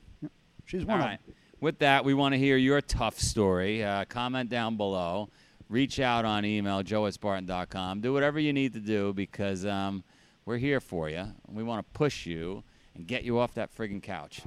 [0.65, 1.19] she's one of right.
[1.61, 3.83] With that, we want to hear your tough story.
[3.83, 5.31] Uh, comment down below.
[5.69, 8.01] Reach out on email, joe at spartan.com.
[8.01, 10.05] Do whatever you need to do because um,
[10.45, 11.27] we're here for you.
[11.49, 12.63] We want to push you
[12.95, 14.43] and get you off that friggin' couch.